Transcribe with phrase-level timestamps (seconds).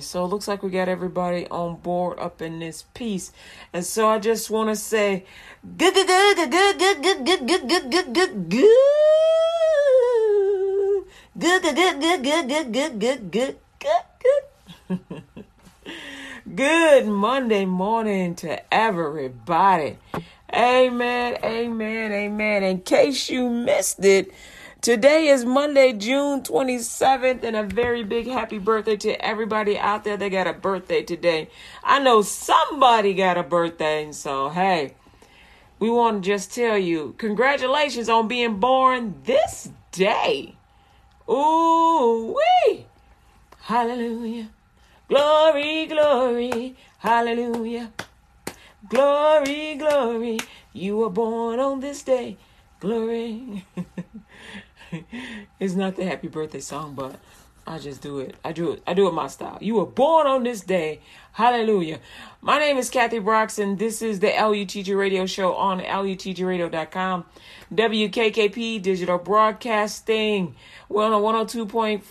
[0.00, 3.32] So it looks like we got everybody on board up in this piece.
[3.72, 5.24] And so I just want to say
[5.76, 8.68] good, good, good, good, good, good, good, good, good, good, good, good.
[11.36, 14.02] Good, good, good, good, good, good, good, good, good, good, good.
[14.88, 15.22] Good
[16.54, 19.96] Good Monday morning to everybody.
[20.54, 22.62] Amen, amen, amen.
[22.62, 24.30] In case you missed it,
[24.84, 30.18] Today is Monday, June 27th, and a very big happy birthday to everybody out there
[30.18, 31.48] that got a birthday today.
[31.82, 34.94] I know somebody got a birthday, and so hey,
[35.78, 40.54] we want to just tell you congratulations on being born this day.
[41.30, 42.84] Ooh, wee!
[43.60, 44.50] Hallelujah.
[45.08, 47.90] Glory, glory, hallelujah.
[48.90, 50.38] Glory, glory,
[50.74, 52.36] you were born on this day.
[52.80, 53.64] Glory.
[55.60, 57.18] it's not the happy birthday song, but
[57.66, 58.36] I just do it.
[58.44, 58.82] I do it.
[58.86, 59.58] I do it my style.
[59.60, 61.00] You were born on this day.
[61.32, 61.98] Hallelujah.
[62.42, 63.76] My name is Kathy Broxton.
[63.76, 67.24] This is the LUTG Radio Show on LUTGRadio.com.
[67.72, 70.54] WKKP Digital Broadcasting.
[70.88, 72.02] We're on a 102.4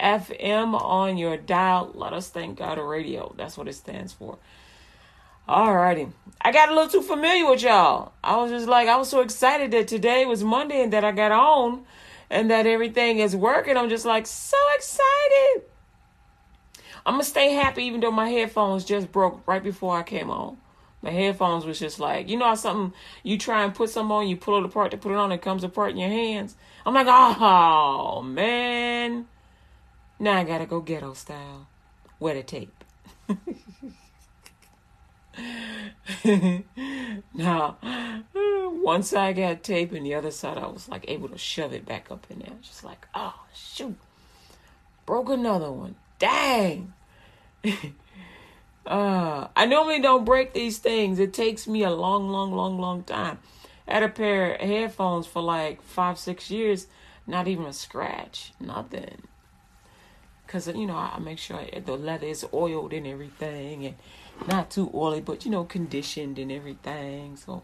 [0.00, 1.90] FM on your dial.
[1.94, 3.34] Let us thank God a radio.
[3.36, 4.38] That's what it stands for.
[5.48, 6.12] Alrighty.
[6.40, 8.12] I got a little too familiar with y'all.
[8.22, 11.10] I was just like, I was so excited that today was Monday and that I
[11.10, 11.84] got on
[12.32, 13.76] and that everything is working.
[13.76, 15.64] I'm just like so excited.
[17.04, 20.56] I'm gonna stay happy even though my headphones just broke right before I came on.
[21.02, 24.28] My headphones was just like, you know how something you try and put something on,
[24.28, 26.56] you pull it apart to put it on, it comes apart in your hands.
[26.86, 29.26] I'm like, oh man.
[30.18, 31.68] Now I gotta go ghetto style.
[32.18, 32.84] Wear the tape.
[37.34, 37.76] now,
[38.82, 41.86] one side got tape and the other side I was like able to shove it
[41.86, 42.56] back up in there.
[42.62, 43.96] Just like, oh shoot.
[45.06, 45.94] Broke another one.
[46.18, 46.92] Dang.
[48.86, 51.18] uh, I normally don't break these things.
[51.18, 53.38] It takes me a long, long, long, long time.
[53.86, 56.86] I had a pair of headphones for like five, six years.
[57.26, 58.52] Not even a scratch.
[58.58, 59.22] Nothing.
[60.48, 63.94] Cause you know I make sure the leather is oiled and everything, and
[64.46, 67.36] not too oily, but you know, conditioned and everything.
[67.36, 67.62] So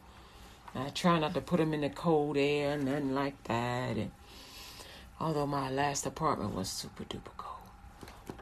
[0.78, 3.96] I try not to put them in the cold air, nothing like that.
[3.96, 4.10] And
[5.20, 8.38] although my last apartment was super duper cold,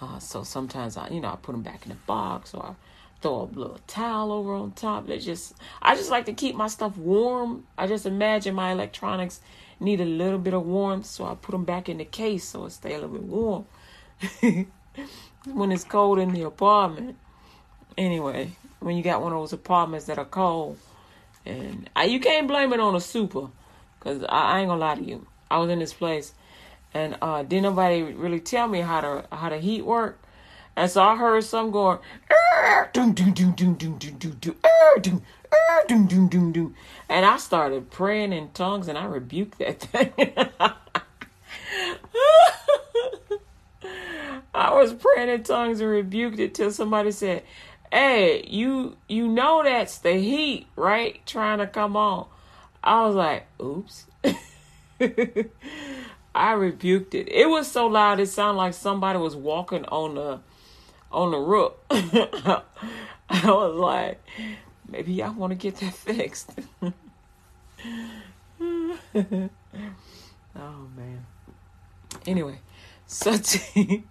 [0.00, 2.74] uh, so sometimes I, you know, I put them back in the box or I
[3.20, 5.06] throw a little towel over on top.
[5.06, 7.66] They just, I just like to keep my stuff warm.
[7.78, 9.40] I just imagine my electronics
[9.80, 12.64] need a little bit of warmth, so I put them back in the case so
[12.64, 13.66] it stay a little bit warm
[15.52, 17.16] when it's cold in the apartment
[17.96, 20.78] anyway, when you got one of those apartments that are cold,
[21.46, 23.48] and I, you can't blame it on a super,
[24.00, 25.26] cause I, I ain't gonna lie to you.
[25.50, 26.34] I was in this place,
[26.92, 30.18] and uh, didn't nobody really tell me how to how the heat work,
[30.74, 31.98] and so I heard some going,
[32.92, 34.56] doom doom doom doom doom doom doom doom
[35.00, 35.22] doom
[35.86, 36.74] doom doom doom doom,
[37.08, 40.12] and I started praying in tongues, and I rebuked that thing.
[44.54, 47.42] I was praying in tongues and rebuked it till somebody said,
[47.92, 51.24] hey, you you know that's the heat, right?
[51.26, 52.26] Trying to come on.
[52.82, 54.06] I was like, oops.
[56.34, 57.28] I rebuked it.
[57.28, 60.40] It was so loud it sounded like somebody was walking on the
[61.10, 61.72] on the roof.
[61.90, 62.62] I
[63.44, 64.22] was like,
[64.88, 66.52] maybe I want to get that fixed.
[68.60, 69.50] oh
[70.54, 71.26] man.
[72.26, 72.60] Anyway,
[73.06, 74.04] so t-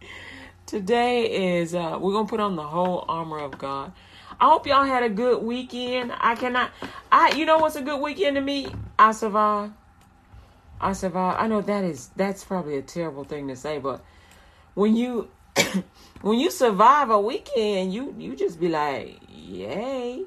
[0.66, 3.92] Today is uh we're gonna put on the whole armor of God.
[4.40, 6.12] I hope y'all had a good weekend.
[6.18, 6.72] I cannot
[7.12, 8.74] I you know what's a good weekend to me?
[8.98, 9.74] I survived.
[10.82, 11.40] I survived.
[11.40, 14.04] I know that is that's probably a terrible thing to say, but
[14.74, 15.30] when you
[16.22, 20.26] when you survive a weekend, you you just be like, yay.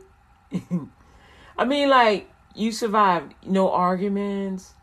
[1.58, 4.74] I mean like you survived no arguments,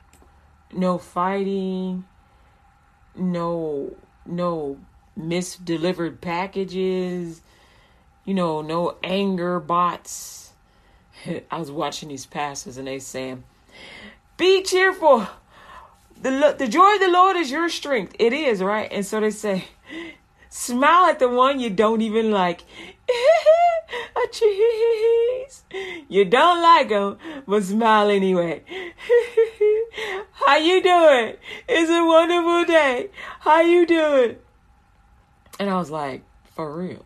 [0.73, 2.03] no fighting,
[3.15, 3.95] no
[4.25, 4.77] no
[5.19, 7.41] misdelivered packages,
[8.25, 10.51] you know, no anger bots.
[11.51, 13.43] I was watching these pastors and they saying,
[14.37, 15.27] "Be cheerful.
[16.21, 19.31] The the joy of the Lord is your strength." It is right, and so they
[19.31, 19.65] say,
[20.49, 22.61] "Smile at the one you don't even like."
[24.15, 25.63] a cheese.
[26.09, 28.63] You don't like them, but smile anyway.
[30.31, 31.35] How you doing?
[31.67, 33.09] It's a wonderful day.
[33.41, 34.37] How you doing?
[35.59, 36.23] And I was like,
[36.53, 37.05] for real.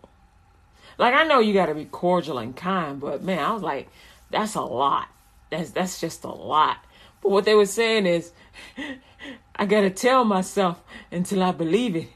[0.98, 3.90] Like I know you got to be cordial and kind, but man, I was like,
[4.30, 5.07] that's a lot.
[5.50, 6.78] That's that's just a lot.
[7.22, 8.31] But what they were saying is,
[9.56, 10.81] I gotta tell myself
[11.12, 12.07] until I believe it.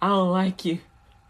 [0.00, 0.80] I don't like you.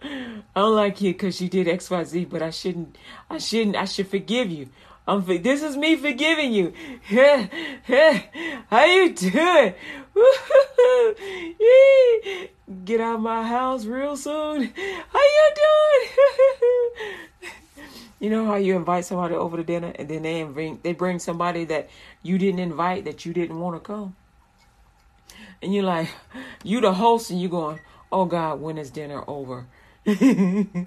[0.03, 2.97] I don't like you because you did X, Y, Z, but I shouldn't.
[3.31, 3.77] I shouldn't.
[3.77, 4.69] I should forgive you.
[5.07, 5.25] I'm.
[5.43, 6.73] This is me forgiving you.
[8.71, 9.75] How you doing?
[12.85, 14.65] Get out of my house real soon.
[14.65, 16.09] How you doing?
[18.21, 21.19] you know how you invite somebody over to dinner and then they bring they bring
[21.19, 21.91] somebody that
[22.23, 24.15] you didn't invite that you didn't want to come.
[25.63, 26.11] And you're like,
[26.65, 27.79] you the host, and you going,
[28.11, 29.67] oh God, when is dinner over?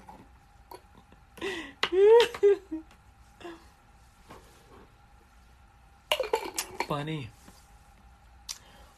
[6.86, 7.30] Funny.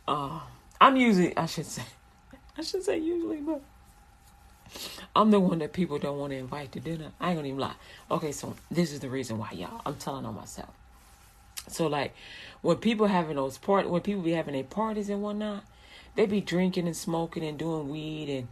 [0.08, 0.40] Uh,
[0.81, 1.82] I'm usually, I should say,
[2.58, 3.60] I should say usually, but
[5.14, 7.12] I'm the one that people don't want to invite to dinner.
[7.20, 7.75] I ain't gonna even lie.
[8.10, 9.82] Okay, so this is the reason why, y'all.
[9.84, 10.70] I'm telling on myself.
[11.69, 12.14] So like,
[12.62, 15.62] when people having those part, when people be having their parties and whatnot,
[16.14, 18.49] they be drinking and smoking and doing weed and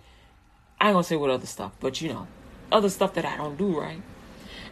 [0.78, 2.26] I ain't gonna say what other stuff, but you know,
[2.70, 4.02] other stuff that I don't do right.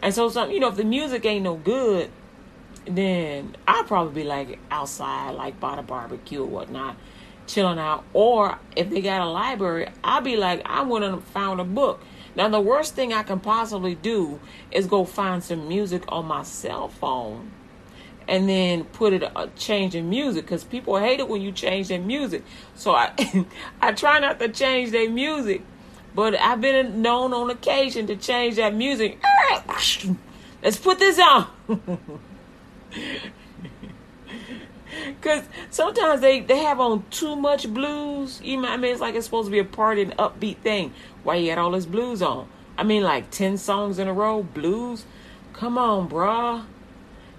[0.02, 2.10] And so some you know, if the music ain't no good,
[2.86, 6.96] then I'll probably be like outside, like by the barbecue or whatnot,
[7.46, 8.04] chilling out.
[8.12, 12.02] Or if they got a library, I'll be like, I went and found a book.
[12.36, 14.40] Now the worst thing I can possibly do
[14.70, 17.52] is go find some music on my cell phone
[18.26, 21.88] and then put it uh, change the music because people hate it when you change
[21.88, 22.42] their music.
[22.74, 23.12] So I
[23.80, 25.62] I try not to change their music
[26.14, 29.20] but I've been known on occasion to change that music.
[30.62, 31.48] Let's put this on.
[35.20, 38.40] Cause sometimes they, they have on too much blues.
[38.42, 40.92] You know, I mean, it's like it's supposed to be a party and upbeat thing.
[41.22, 42.48] Why you got all this blues on?
[42.76, 45.04] I mean, like ten songs in a row, blues.
[45.52, 46.64] Come on, bruh.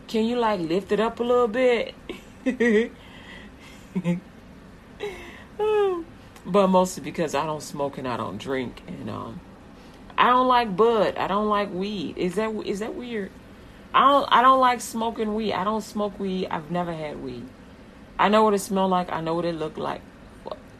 [0.07, 1.93] Can you like lift it up a little bit?
[6.45, 9.39] but mostly because I don't smoke and I don't drink, and um,
[10.17, 11.17] I don't like bud.
[11.17, 12.17] I don't like weed.
[12.17, 13.31] Is that is that weird?
[13.95, 15.53] I don't I don't like smoking weed.
[15.53, 16.47] I don't smoke weed.
[16.51, 17.45] I've never had weed.
[18.19, 19.11] I know what it smelled like.
[19.11, 20.01] I know what it looked like.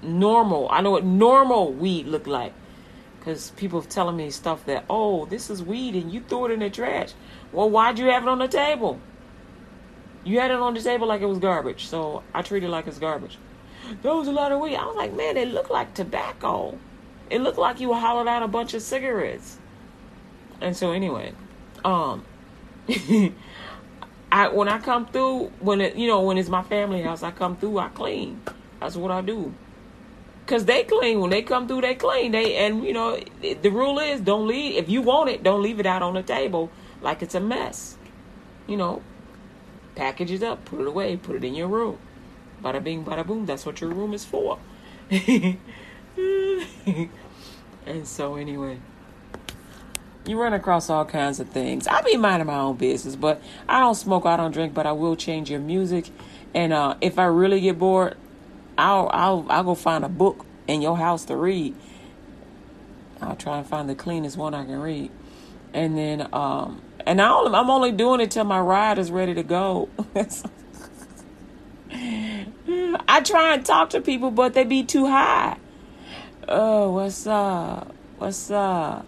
[0.04, 0.68] Normal.
[0.70, 2.54] I know what normal weed looked like.
[3.18, 6.60] Because people telling me stuff that, oh, this is weed and you threw it in
[6.60, 7.14] the trash.
[7.52, 9.00] Well, why'd you have it on the table?
[10.24, 11.88] You had it on the table like it was garbage.
[11.88, 13.40] So I treat it like it's garbage
[14.02, 14.76] there was a lot of weed.
[14.76, 16.78] I was like, man, it looked like tobacco.
[17.30, 19.58] It looked like you hollowed out a bunch of cigarettes.
[20.62, 21.34] And so anyway,
[21.84, 22.26] um
[24.32, 27.32] I when I come through, when it you know, when it's my family house, I
[27.32, 28.42] come through, I clean.
[28.80, 29.54] That's what I do.
[30.48, 32.32] Cause they clean when they come through, they clean.
[32.32, 35.80] They and you know the rule is don't leave if you want it, don't leave
[35.80, 36.70] it out on the table
[37.02, 37.98] like it's a mess.
[38.68, 39.02] You know,
[39.96, 41.98] package it up, put it away, put it in your room.
[42.64, 43.46] Bada bing, bada boom.
[43.46, 44.60] That's what your room is for.
[45.10, 45.58] and
[48.04, 48.80] so, anyway,
[50.28, 51.88] you run across all kinds of things.
[51.88, 54.92] I be minding my own business, but I don't smoke, I don't drink, but I
[54.92, 56.10] will change your music.
[56.54, 58.18] And uh, if I really get bored,
[58.78, 61.76] I'll I'll I'll go find a book in your house to read.
[63.22, 65.12] I'll try and find the cleanest one I can read,
[65.74, 69.44] and then um and I I'm only doing it till my ride is ready to
[69.44, 69.90] go.
[73.08, 75.58] I try and talk to people, but they be too high.
[76.48, 77.94] Oh, what's up?
[78.18, 79.06] What's up?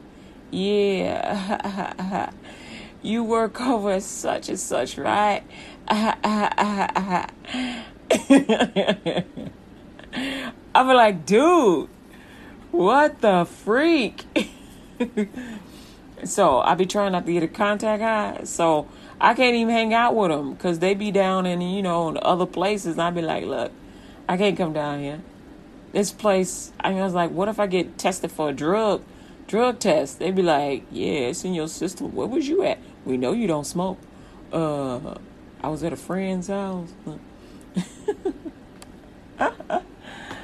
[0.52, 2.32] Yeah.
[3.02, 5.44] you work over such and such, right?
[5.90, 7.30] I
[10.76, 11.90] be like, dude,
[12.72, 14.26] what the freak?
[16.24, 18.44] so I be trying not to get a contact high.
[18.44, 18.88] So
[19.20, 22.20] I can't even hang out with them because they be down in, you know, in
[22.22, 22.94] other places.
[22.94, 23.72] And I be like, look,
[24.28, 25.22] I can't come down here.
[25.94, 29.04] This place, I, mean, I was like, what if I get tested for a drug,
[29.48, 30.20] drug test?
[30.20, 32.14] They'd be like, yeah, it's in your system.
[32.14, 32.78] Where was you at?
[33.06, 33.98] We know you don't smoke.
[34.52, 35.16] Uh,
[35.62, 36.94] I was at a friend's house.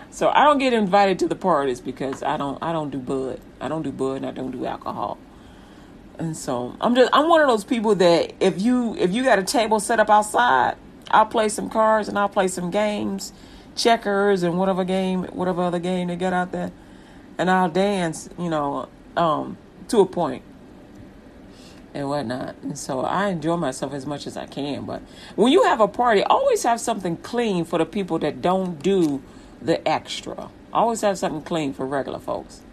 [0.10, 3.40] so I don't get invited to the parties because I don't, I don't do bud.
[3.60, 5.18] I don't do bud and I don't do alcohol.
[6.18, 9.40] And so I'm just I'm one of those people that if you if you got
[9.40, 10.76] a table set up outside,
[11.10, 13.34] I'll play some cards and I'll play some games,
[13.76, 16.72] checkers and whatever game whatever other game they got out there.
[17.38, 19.58] And I'll dance, you know, um,
[19.90, 20.44] to a point
[21.94, 22.56] and whatnot.
[22.62, 24.86] And so I enjoy myself as much as I can.
[24.86, 25.02] But
[25.36, 29.22] when you have a party, always have something clean for the people that don't do
[29.62, 30.50] the extra.
[30.72, 32.62] Always have something clean for regular folks.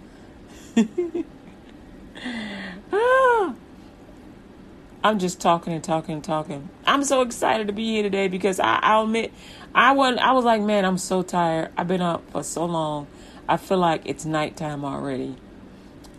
[5.02, 6.68] I'm just talking and talking and talking.
[6.86, 9.32] I'm so excited to be here today because I, I'll admit
[9.74, 11.70] I was I was like, man, I'm so tired.
[11.76, 13.06] I've been up for so long.
[13.50, 15.34] I feel like it's nighttime already.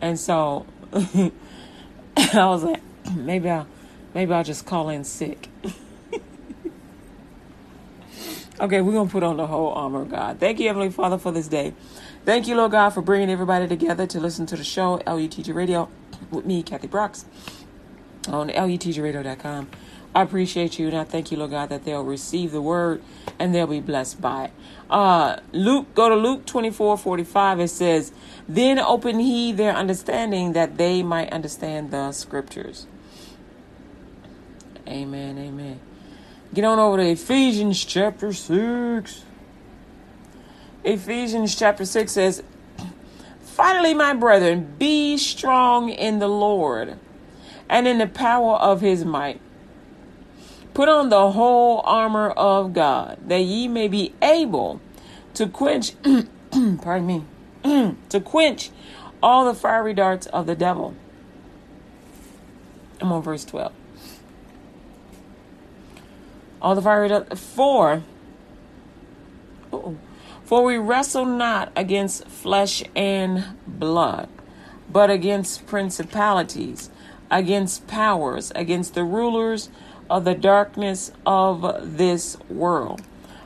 [0.01, 1.31] And so I
[2.33, 2.81] was like,
[3.15, 3.67] maybe I'll
[4.13, 5.47] maybe I'll just call in sick.
[8.59, 10.41] okay, we're gonna put on the whole armor of God.
[10.41, 11.73] Thank you, Heavenly Father, for this day.
[12.25, 15.87] Thank you, Lord God, for bringing everybody together to listen to the show, LUTG Radio,
[16.31, 17.23] with me, Kathy Brooks,
[18.27, 19.69] on LUTGRadio.com.
[20.13, 23.01] I appreciate you and I thank you, Lord God, that they'll receive the word
[23.39, 24.51] and they'll be blessed by it.
[24.91, 27.59] Uh, Luke, go to Luke 24 45.
[27.61, 28.11] It says,
[28.47, 32.87] Then open he their understanding that they might understand the scriptures.
[34.85, 35.37] Amen.
[35.37, 35.79] Amen.
[36.53, 39.23] Get on over to Ephesians chapter 6.
[40.83, 42.43] Ephesians chapter 6 says,
[43.39, 46.97] Finally, my brethren, be strong in the Lord
[47.69, 49.39] and in the power of his might.
[50.73, 54.79] Put on the whole armor of God, that ye may be able
[55.33, 55.93] to quench,
[56.81, 57.25] pardon me,
[58.09, 58.71] to quench
[59.21, 60.95] all the fiery darts of the devil.
[63.01, 63.73] I'm on verse 12.
[66.61, 68.03] All the fiery darts, for,
[70.43, 74.29] for we wrestle not against flesh and blood,
[74.89, 76.89] but against principalities,
[77.29, 79.69] against powers, against the rulers
[80.11, 83.01] of the darkness of this world,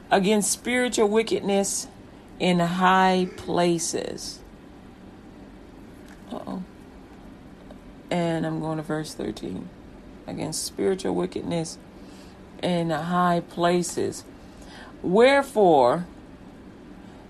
[0.09, 1.87] against spiritual wickedness
[2.39, 4.39] in high places.
[6.31, 6.63] oh.
[8.09, 9.69] And I'm going to verse 13.
[10.25, 11.77] Against spiritual wickedness
[12.63, 14.23] in high places.
[15.03, 16.07] Wherefore,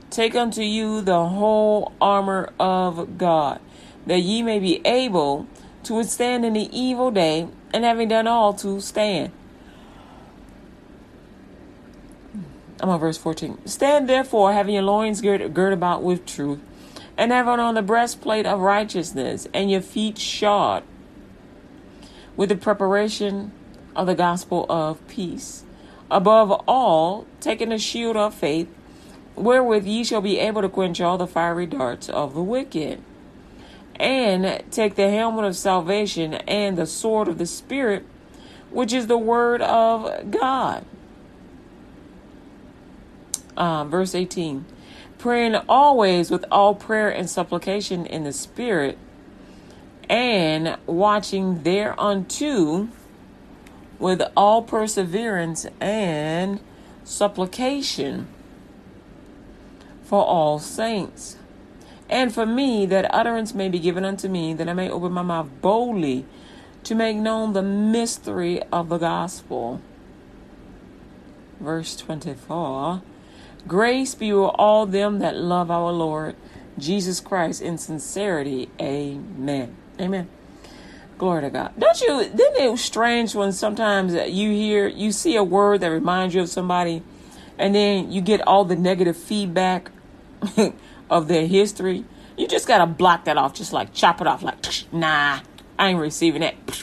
[0.09, 3.59] take unto you the whole armor of God,
[4.05, 5.47] that ye may be able
[5.83, 9.33] to withstand in the evil day, and having done all to stand.
[12.79, 13.67] I'm on verse 14.
[13.67, 16.59] Stand therefore, having your loins girt, girt about with truth,
[17.17, 20.83] and having on the breastplate of righteousness, and your feet shod
[22.37, 23.51] with the preparation
[23.93, 25.65] of the gospel of peace.
[26.09, 28.69] Above all, taking the shield of faith,
[29.35, 33.01] wherewith ye shall be able to quench all the fiery darts of the wicked
[33.99, 38.05] and take the helmet of salvation and the sword of the Spirit,
[38.69, 40.85] which is the word of God.
[43.55, 44.65] Uh, verse 18
[45.17, 48.95] praying always with all prayer and supplication in the Spirit,
[50.07, 52.87] and watching thereunto
[53.97, 56.59] with all perseverance and
[57.03, 58.27] supplication
[60.03, 61.37] for all saints
[62.09, 65.23] and for me, that utterance may be given unto me, that I may open my
[65.23, 66.25] mouth boldly
[66.83, 69.81] to make known the mystery of the gospel.
[71.59, 73.01] Verse 24
[73.67, 76.35] Grace be with all them that love our Lord
[76.77, 78.69] Jesus Christ in sincerity.
[78.79, 79.75] Amen.
[79.99, 80.29] Amen.
[81.17, 81.73] Glory to God.
[81.79, 86.35] Don't you, isn't it strange when sometimes you hear, you see a word that reminds
[86.35, 87.01] you of somebody,
[87.57, 89.89] and then you get all the negative feedback
[91.09, 92.05] of their history,
[92.37, 93.53] you just gotta block that off.
[93.53, 94.43] Just like chop it off.
[94.43, 94.57] Like,
[94.91, 95.39] nah,
[95.77, 96.55] I ain't receiving that.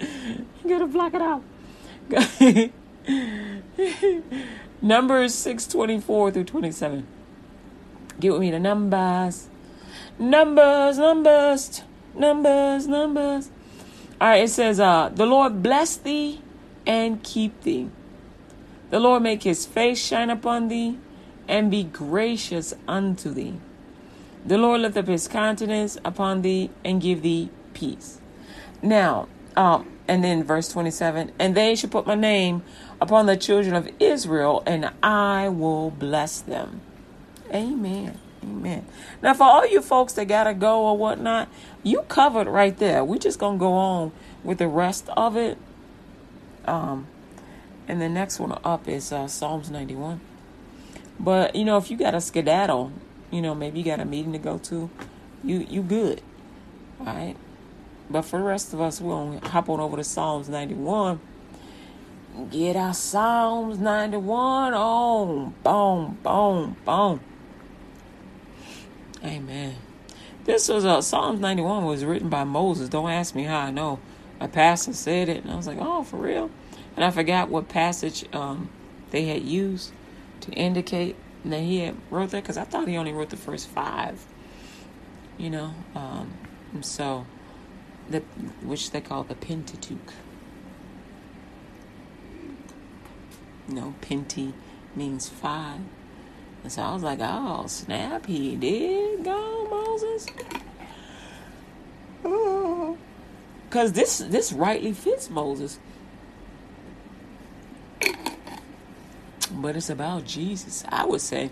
[0.00, 1.42] you gotta block it out.
[4.82, 7.06] numbers 624 through 27.
[8.20, 9.48] Get with me the numbers.
[10.18, 11.82] Numbers, numbers,
[12.14, 13.50] numbers, numbers.
[14.20, 16.40] All right, it says, uh, the Lord bless thee
[16.86, 17.90] and keep thee.
[18.90, 20.98] The Lord make his face shine upon thee
[21.48, 23.54] and be gracious unto thee.
[24.46, 28.20] The Lord lift up his countenance upon thee and give thee peace.
[28.82, 32.62] Now, um, and then verse 27 and they shall put my name
[33.00, 36.80] upon the children of Israel, and I will bless them.
[37.52, 38.18] Amen.
[38.42, 38.86] Amen.
[39.22, 41.48] Now, for all you folks that got to go or whatnot,
[41.82, 43.04] you covered right there.
[43.04, 44.12] We're just going to go on
[44.42, 45.56] with the rest of it.
[46.66, 47.06] Um,
[47.86, 50.20] and the next one up is uh, Psalms 91.
[51.18, 52.92] But you know, if you got a skedaddle,
[53.30, 54.90] you know, maybe you got a meeting to go to,
[55.42, 56.22] you you good,
[57.00, 57.36] all right.
[58.10, 61.20] But for the rest of us, we'll hop on over to Psalms 91.
[62.50, 65.54] Get our Psalms 91 on.
[65.62, 67.20] Boom, boom, boom.
[69.24, 69.76] Amen.
[70.44, 72.88] This was uh, Psalms 91 was written by Moses.
[72.88, 74.00] Don't ask me how I know
[74.44, 76.50] a pastor said it, and I was like, oh, for real?
[76.96, 78.68] And I forgot what passage um,
[79.10, 79.92] they had used
[80.42, 83.68] to indicate that he had wrote that because I thought he only wrote the first
[83.68, 84.24] five,
[85.38, 85.74] you know.
[85.94, 86.32] Um,
[86.82, 87.26] so,
[88.08, 88.20] the
[88.62, 90.12] which they call the Pentateuch.
[93.66, 94.52] No, Penti,
[94.94, 95.80] means five.
[96.62, 100.26] And so I was like, oh, snap, he did go, Moses.
[103.74, 105.80] Because this, this rightly fits Moses.
[109.50, 111.50] But it's about Jesus, I would say.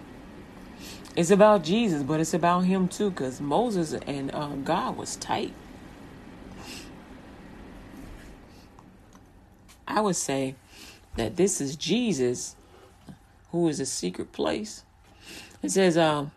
[1.17, 5.53] It's about Jesus, but it's about him too, because Moses and uh, God was tight.
[9.89, 10.55] I would say
[11.17, 12.55] that this is Jesus,
[13.51, 14.85] who is a secret place.
[15.61, 16.31] It says, um,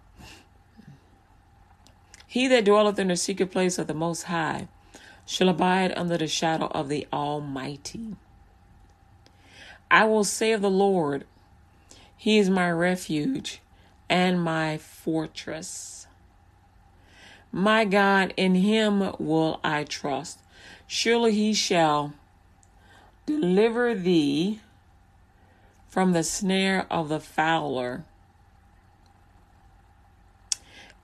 [2.25, 4.67] He that dwelleth in the secret place of the Most High
[5.25, 8.15] shall abide under the shadow of the Almighty.
[9.89, 11.25] I will say of the Lord,
[12.15, 13.61] He is my refuge
[14.09, 16.07] and my fortress.
[17.51, 20.39] My God, in him will I trust.
[20.87, 22.13] Surely he shall
[23.25, 24.59] deliver thee
[25.87, 28.03] from the snare of the fowler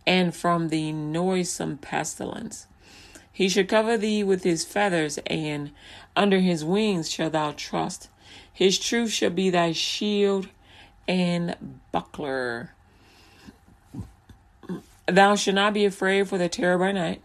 [0.05, 2.67] and from the noisome pestilence.
[3.41, 5.71] He shall cover thee with his feathers, and
[6.15, 8.07] under his wings shalt thou trust.
[8.53, 10.49] His truth shall be thy shield
[11.07, 12.75] and buckler.
[15.07, 17.23] Thou shalt not be afraid for the terror by night,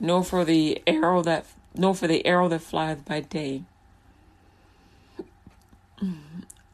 [0.00, 1.46] nor for the arrow that
[1.76, 3.62] nor for the arrow that flieth by day,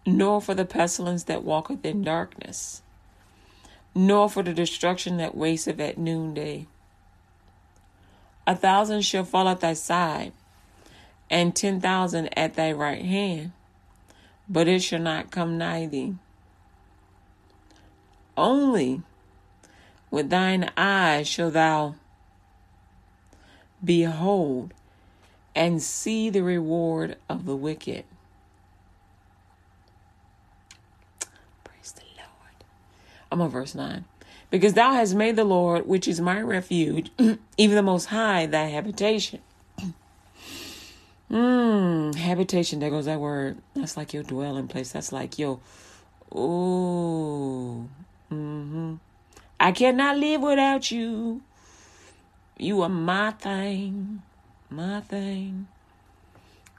[0.07, 2.81] nor for the pestilence that walketh in darkness,
[3.95, 6.67] nor for the destruction that wasteth at noonday.
[8.47, 10.33] A thousand shall fall at thy side,
[11.31, 13.53] and ten thousand at thy right hand,
[14.49, 16.15] but it shall not come nigh thee.
[18.37, 19.03] Only
[20.11, 21.95] with thine eyes shall thou
[23.83, 24.75] behold
[25.55, 28.05] and see the reward of the wicked.
[31.63, 32.65] Praise the Lord.
[33.31, 34.05] I'm on verse 9.
[34.55, 37.11] Because thou hast made the Lord, which is my refuge,
[37.59, 39.41] even the Most High, thy habitation.
[41.29, 43.59] Mmm, habitation, there goes that word.
[43.75, 44.93] That's like your dwelling place.
[44.93, 45.59] That's like your,
[46.31, 47.89] oh,
[48.31, 48.95] mm-hmm.
[49.59, 51.43] I cannot live without you.
[52.57, 54.23] You are my thing,
[54.71, 55.67] my thing.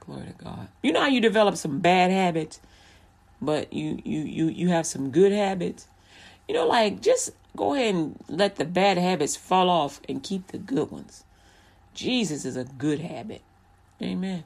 [0.00, 0.68] Glory to God.
[0.82, 2.58] You know how you develop some bad habits,
[3.42, 5.88] but you you you you have some good habits.
[6.48, 10.48] You know, like just go ahead and let the bad habits fall off and keep
[10.48, 11.24] the good ones.
[11.94, 13.42] Jesus is a good habit.
[14.02, 14.44] Amen.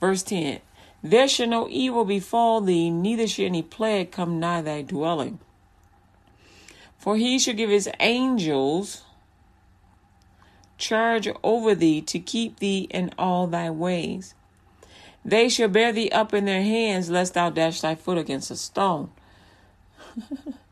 [0.00, 0.60] Verse 10
[1.02, 5.38] There shall no evil befall thee, neither shall any plague come nigh thy dwelling.
[6.98, 9.02] For he shall give his angels
[10.76, 14.34] charge over thee to keep thee in all thy ways.
[15.24, 18.56] They shall bear thee up in their hands, lest thou dash thy foot against a
[18.56, 19.10] stone.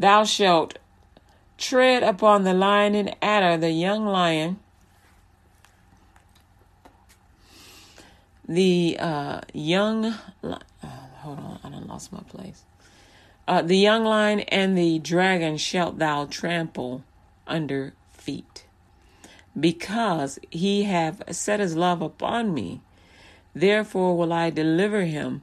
[0.00, 0.78] thou shalt
[1.58, 4.58] tread upon the lion and adder, the young lion,
[8.48, 10.06] the uh, young.
[10.42, 10.58] Uh,
[11.18, 12.64] hold on, I done lost my place.
[13.46, 17.04] Uh, the young lion and the dragon shalt thou trample
[17.46, 18.64] under feet.
[19.58, 22.80] Because he have set his love upon me,
[23.54, 25.42] therefore will I deliver him.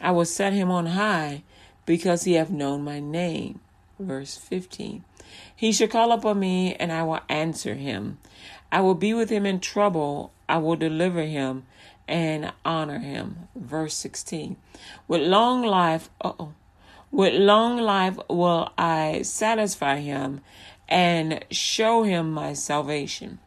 [0.00, 1.42] I will set him on high,
[1.84, 3.60] because he have known my name.
[3.98, 5.04] Verse 15.
[5.54, 8.18] He shall call upon me, and I will answer him.
[8.70, 10.32] I will be with him in trouble.
[10.48, 11.64] I will deliver him
[12.06, 13.48] and honor him.
[13.54, 14.56] Verse 16.
[15.06, 16.52] With long life, oh,
[17.10, 20.40] with long life will I satisfy him
[20.88, 23.38] and show him my salvation.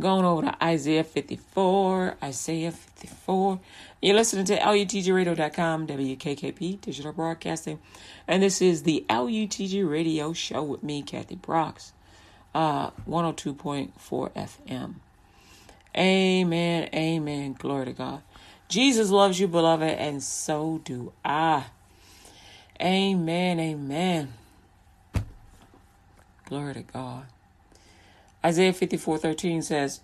[0.00, 3.60] Going over to Isaiah 54, Isaiah 54.
[4.02, 7.78] You're listening to LUTGRadio.com, WKKP Digital Broadcasting.
[8.26, 11.92] And this is the LUTG Radio Show with me, Kathy Brooks,
[12.54, 13.92] uh, 102.4
[14.32, 14.94] FM.
[15.96, 17.52] Amen, amen.
[17.56, 18.22] Glory to God.
[18.68, 21.66] Jesus loves you, beloved, and so do I.
[22.80, 23.60] Amen.
[23.60, 24.32] Amen.
[26.46, 27.26] Glory to God.
[28.44, 30.00] Isaiah 54 13 says,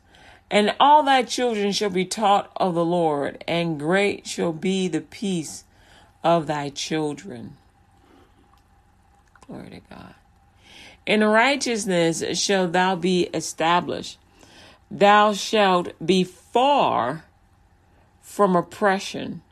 [0.50, 5.00] And all thy children shall be taught of the Lord, and great shall be the
[5.00, 5.64] peace
[6.24, 7.56] of thy children.
[9.46, 10.14] Glory to God.
[11.06, 14.18] In righteousness shall thou be established.
[14.90, 17.24] Thou shalt be far
[18.20, 19.42] from oppression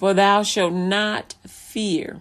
[0.00, 2.20] for thou shalt not fear,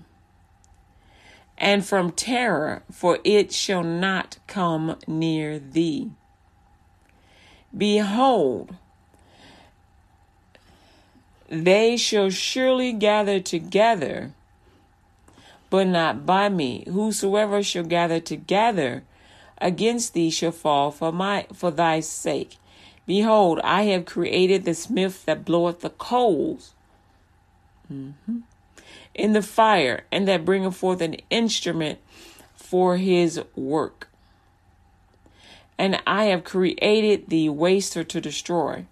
[1.60, 6.10] and from terror, for it shall not come near thee.
[7.76, 8.76] Behold,
[11.50, 14.34] They shall surely gather together,
[15.72, 16.84] but not by me.
[16.88, 19.04] Whosoever shall gather together
[19.58, 22.58] against thee shall fall for my for thy sake.
[23.08, 26.76] Behold, I have created the smith that bloweth the coals
[27.92, 28.40] mm-hmm.
[29.20, 32.00] In the fire, and that bringeth forth an instrument
[32.56, 34.08] for his work.
[35.78, 38.86] And I have created the waster to destroy.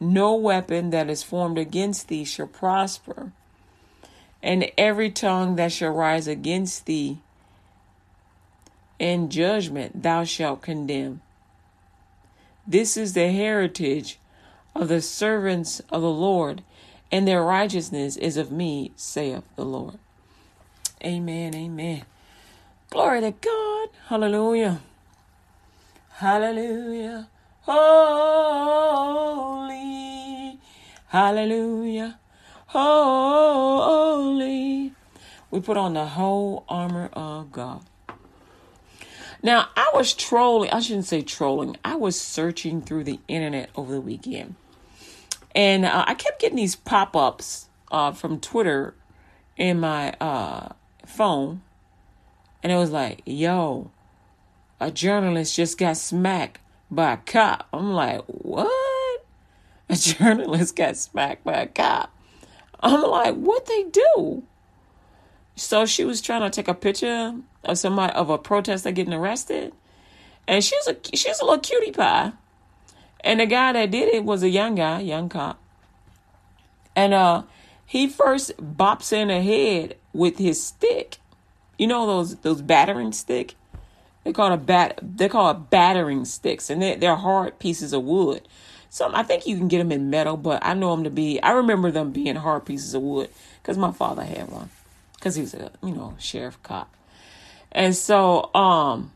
[0.00, 3.32] No weapon that is formed against thee shall prosper,
[4.42, 7.18] and every tongue that shall rise against thee
[8.98, 11.20] in judgment thou shalt condemn.
[12.66, 14.18] This is the heritage
[14.74, 16.62] of the servants of the Lord,
[17.10, 19.98] and their righteousness is of me, saith the Lord.
[21.04, 21.54] Amen.
[21.54, 22.04] Amen.
[22.90, 23.88] Glory to God.
[24.08, 24.80] Hallelujah.
[26.10, 27.28] Hallelujah.
[27.62, 28.56] Holy.
[31.08, 32.18] Hallelujah.
[32.66, 34.06] Holy.
[35.50, 37.82] We put on the whole armor of God.
[39.42, 43.92] Now, I was trolling, I shouldn't say trolling, I was searching through the internet over
[43.92, 44.56] the weekend.
[45.56, 48.94] And uh, I kept getting these pop ups uh, from Twitter
[49.56, 50.74] in my uh,
[51.06, 51.62] phone.
[52.62, 53.90] And it was like, yo,
[54.78, 57.66] a journalist just got smacked by a cop.
[57.72, 59.24] I'm like, what?
[59.88, 62.14] A journalist got smacked by a cop.
[62.80, 64.42] I'm like, what they do?
[65.54, 69.72] So she was trying to take a picture of somebody of a protester getting arrested,
[70.46, 72.32] and she's a she's a little cutie pie,
[73.26, 75.58] and the guy that did it was a young guy, young cop,
[76.94, 77.42] and uh,
[77.84, 81.18] he first bops in the head with his stick,
[81.76, 83.54] you know those those battering stick,
[84.24, 88.04] they call a bat they call it battering sticks, and they they're hard pieces of
[88.04, 88.46] wood.
[88.88, 91.42] Some I think you can get them in metal, but I know them to be.
[91.42, 93.28] I remember them being hard pieces of wood
[93.60, 94.70] because my father had one
[95.14, 96.94] because he was a you know sheriff cop.
[97.72, 99.12] And so, um,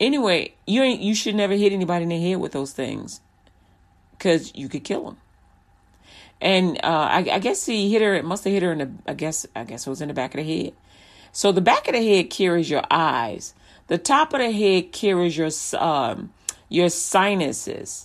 [0.00, 3.20] anyway, you ain't you should never hit anybody in the head with those things,
[4.12, 5.16] because you could kill them.
[6.40, 8.14] And uh, I, I, guess he hit her.
[8.14, 8.90] It must have hit her in the.
[9.06, 10.74] I guess I guess it was in the back of the head.
[11.32, 13.54] So the back of the head carries your eyes.
[13.88, 16.32] The top of the head carries your um
[16.68, 18.04] your sinuses.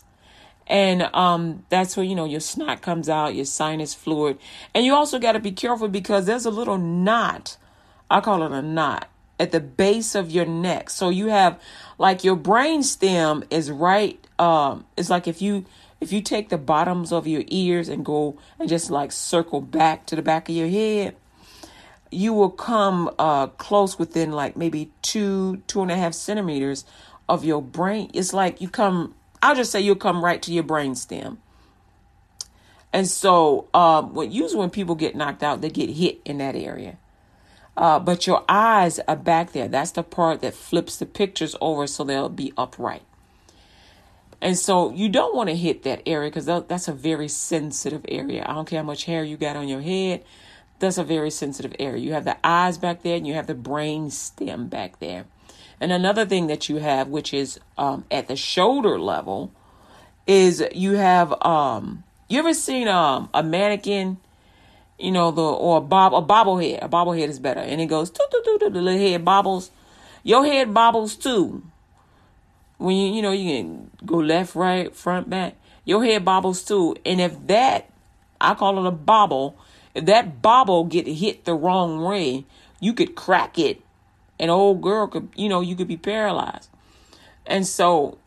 [0.66, 4.40] And um, that's where you know your snot comes out, your sinus fluid,
[4.74, 7.58] and you also got to be careful because there's a little knot
[8.14, 9.10] I call it a knot
[9.44, 10.90] at the base of your neck.
[10.90, 11.62] So you have
[12.00, 15.66] like your brain stem is right um it's like if you
[16.00, 20.06] if you take the bottoms of your ears and go and just like circle back
[20.08, 21.16] to the back of your head,
[22.10, 26.86] you will come uh close within like maybe two, two and a half centimeters
[27.30, 28.10] of your brain.
[28.14, 31.40] It's like you come I'll just say you'll come right to your brain stem.
[32.94, 36.56] And so um when usually when people get knocked out, they get hit in that
[36.56, 36.98] area.
[37.76, 39.68] Uh, but your eyes are back there.
[39.68, 43.02] That's the part that flips the pictures over so they'll be upright.
[44.42, 48.46] And so you don't want to hit that area because that's a very sensitive area.
[48.46, 50.24] I don't care how much hair you got on your head.
[50.80, 52.04] That's a very sensitive area.
[52.04, 55.26] You have the eyes back there and you have the brain stem back there.
[55.80, 59.52] And another thing that you have, which is um, at the shoulder level,
[60.28, 64.18] is you have um, you ever seen um, a mannequin
[65.00, 66.84] you know, the or a bob a bobblehead.
[66.84, 67.60] A bobblehead is better.
[67.60, 69.72] And it goes toot, toot, toot, toot, the little head bobbles.
[70.24, 71.64] Your head bobbles too.
[72.78, 75.56] When you you know you can go left, right, front, back.
[75.86, 76.96] Your head bobbles too.
[77.06, 77.90] And if that
[78.40, 79.58] I call it a bobble,
[79.94, 82.46] if that bobble get hit the wrong way,
[82.80, 83.82] you could crack it.
[84.40, 86.70] An old girl could you know, you could be paralyzed.
[87.46, 88.18] And so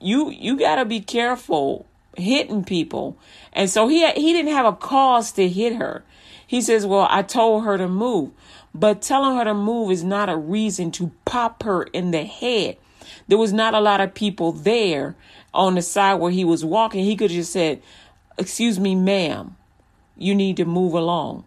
[0.00, 3.16] you you gotta be careful hitting people.
[3.52, 6.04] And so he he didn't have a cause to hit her.
[6.46, 8.30] He says, Well, I told her to move.
[8.74, 12.78] But telling her to move is not a reason to pop her in the head.
[13.28, 15.14] There was not a lot of people there
[15.52, 17.04] on the side where he was walking.
[17.04, 17.82] He could have just said,
[18.38, 19.56] Excuse me, ma'am,
[20.16, 21.44] you need to move along.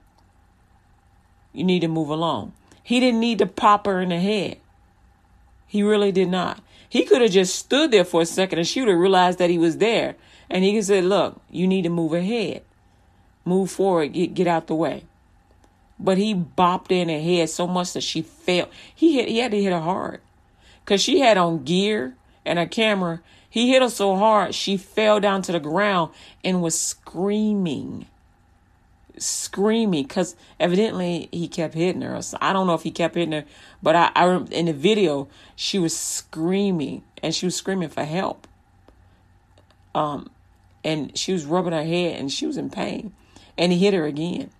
[1.53, 2.53] You need to move along.
[2.83, 4.57] He didn't need to pop her in the head.
[5.67, 6.61] He really did not.
[6.87, 9.49] He could have just stood there for a second and she would have realized that
[9.49, 10.15] he was there.
[10.49, 12.63] And he can say, Look, you need to move ahead
[13.45, 15.05] move forward, get get out the way.
[15.97, 18.67] But he bopped in her head so much that she fell.
[18.93, 20.19] He hit, he had to hit her hard,
[20.85, 23.21] cause she had on gear and a camera.
[23.49, 26.11] He hit her so hard she fell down to the ground
[26.43, 28.07] and was screaming,
[29.17, 30.05] screaming.
[30.07, 32.21] Cause evidently he kept hitting her.
[32.21, 33.45] So I don't know if he kept hitting her,
[33.81, 38.45] but I, I in the video she was screaming and she was screaming for help.
[39.93, 40.29] Um,
[40.85, 43.11] and she was rubbing her head and she was in pain.
[43.57, 44.51] And he hit her again.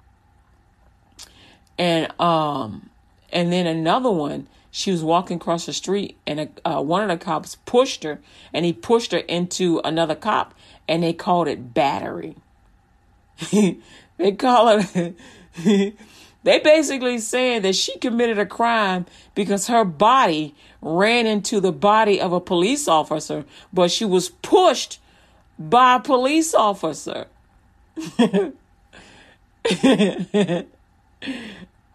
[1.77, 2.89] And um
[3.31, 7.23] and then another one, she was walking across the street and uh, one of the
[7.23, 8.19] cops pushed her
[8.53, 10.53] and he pushed her into another cop
[10.87, 12.35] and they called it battery.
[14.17, 15.15] they call it
[16.43, 22.19] they basically saying that she committed a crime because her body ran into the body
[22.19, 24.99] of a police officer, but she was pushed
[25.57, 27.27] by a police officer.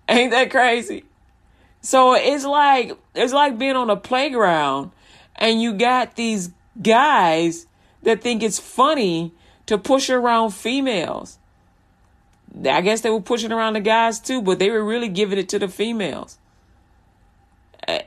[0.09, 1.05] Ain't that crazy?
[1.83, 4.91] So it's like it's like being on a playground
[5.37, 7.67] and you got these guys
[8.03, 9.33] that think it's funny
[9.67, 11.39] to push around females.
[12.69, 15.49] I guess they were pushing around the guys too, but they were really giving it
[15.51, 16.39] to the females.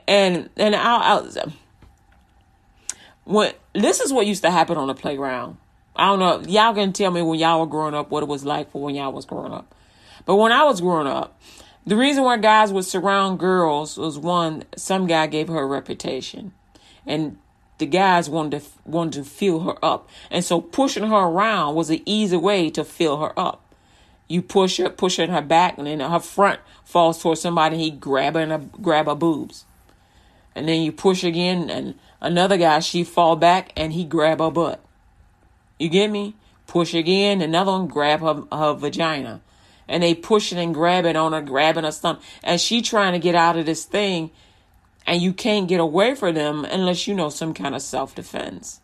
[0.06, 1.20] And and I, I
[3.24, 5.56] when this is what used to happen on the playground.
[5.96, 6.40] I don't know.
[6.50, 8.94] Y'all can tell me when y'all were growing up what it was like for when
[8.94, 9.74] y'all was growing up.
[10.26, 11.40] But when I was growing up,
[11.86, 16.52] the reason why guys would surround girls was one, some guy gave her a reputation,
[17.06, 17.38] and
[17.78, 21.90] the guys wanted to wanted to fill her up, and so pushing her around was
[21.90, 23.60] an easy way to fill her up.
[24.28, 27.76] You push her, push her back, and then her front falls towards somebody.
[27.76, 29.66] He grab her and grab her boobs,
[30.54, 34.50] and then you push again, and another guy she fall back and he grab her
[34.50, 34.80] butt.
[35.78, 36.34] You get me?
[36.66, 39.42] Push again, another one grab her her vagina,
[39.86, 43.34] and they pushing and grabbing on her, grabbing her stomach, and she trying to get
[43.34, 44.30] out of this thing,
[45.06, 48.80] and you can't get away from them unless you know some kind of self defense.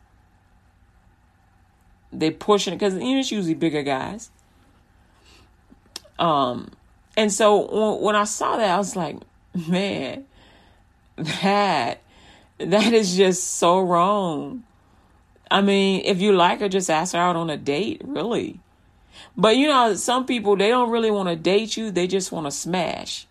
[2.12, 4.30] They pushing because you know, it's usually bigger guys.
[6.18, 6.72] Um,
[7.16, 9.16] and so when I saw that, I was like,
[9.68, 10.26] man,
[11.16, 12.02] that
[12.60, 14.64] that is just so wrong.
[15.50, 18.60] I mean, if you like her, just ask her out on a date, really.
[19.36, 22.46] But you know, some people they don't really want to date you; they just want
[22.46, 23.26] to smash.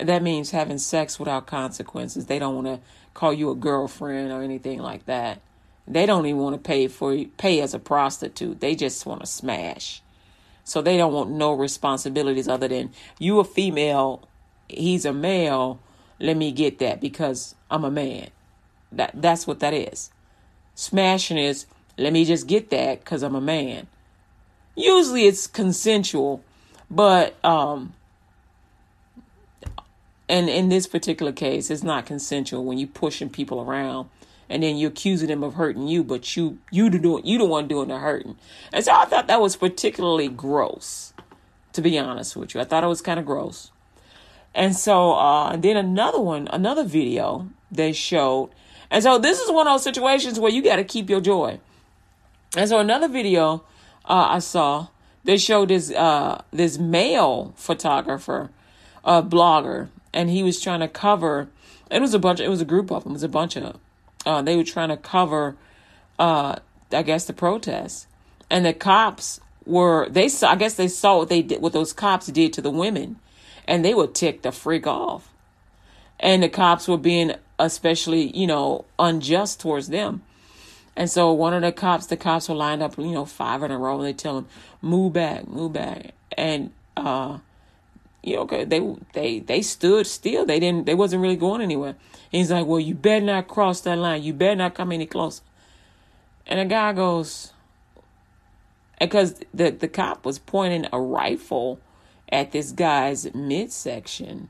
[0.00, 2.26] That means having sex without consequences.
[2.26, 2.80] They don't want to
[3.14, 5.40] call you a girlfriend or anything like that.
[5.88, 8.60] They don't even want to pay for pay as a prostitute.
[8.60, 10.02] They just want to smash.
[10.64, 14.28] So they don't want no responsibilities other than you a female,
[14.68, 15.78] he's a male.
[16.18, 18.28] Let me get that because I'm a man.
[18.92, 20.10] That that's what that is.
[20.74, 21.66] Smashing is
[21.98, 23.86] let me just get that because I'm a man.
[24.74, 26.42] Usually it's consensual,
[26.90, 27.94] but um
[30.28, 34.08] and in this particular case, it's not consensual when you pushing people around
[34.48, 37.68] and then you're accusing them of hurting you, but you you do you the one
[37.68, 38.36] doing the hurting.
[38.72, 41.12] And so I thought that was particularly gross,
[41.72, 42.60] to be honest with you.
[42.60, 43.70] I thought it was kind of gross.
[44.56, 48.50] And so uh, then another one, another video they showed.
[48.90, 51.60] And so this is one of those situations where you got to keep your joy.
[52.56, 53.64] And so another video
[54.06, 54.88] uh, I saw,
[55.24, 58.50] they showed this uh, this male photographer,
[59.04, 61.48] uh, blogger, and he was trying to cover.
[61.90, 62.40] It was a bunch.
[62.40, 63.12] It was a group of them.
[63.12, 63.78] It was a bunch of
[64.24, 65.56] uh, they were trying to cover,
[66.18, 66.56] uh,
[66.92, 68.06] I guess, the protests,
[68.48, 70.52] and the cops were they saw.
[70.52, 73.16] I guess they saw what they did, what those cops did to the women,
[73.66, 75.28] and they were ticked the freak off,
[76.20, 80.22] and the cops were being especially, you know, unjust towards them.
[80.96, 83.70] And so one of the cops, the cops were lined up, you know, five in
[83.70, 84.46] a row, and they tell him,
[84.80, 87.38] "Move back, move back," and uh,
[88.22, 90.46] you know, they they they stood still.
[90.46, 90.86] They didn't.
[90.86, 91.90] They wasn't really going anywhere.
[91.90, 94.22] And he's like, "Well, you better not cross that line.
[94.22, 95.42] You better not come any closer."
[96.46, 97.52] And the guy goes,
[99.00, 101.80] because the the cop was pointing a rifle
[102.30, 104.48] at this guy's midsection.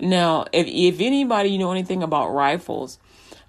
[0.00, 2.98] Now, if if anybody you know anything about rifles,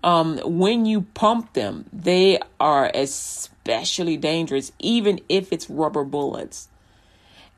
[0.03, 6.69] um, when you pump them, they are especially dangerous, even if it's rubber bullets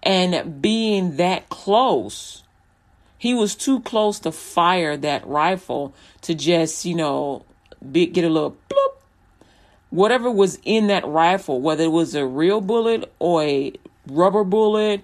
[0.04, 2.44] and being that close,
[3.18, 7.46] he was too close to fire that rifle to just, you know,
[7.92, 8.96] be, get a little bloop.
[9.90, 13.74] Whatever was in that rifle, whether it was a real bullet or a
[14.08, 15.02] rubber bullet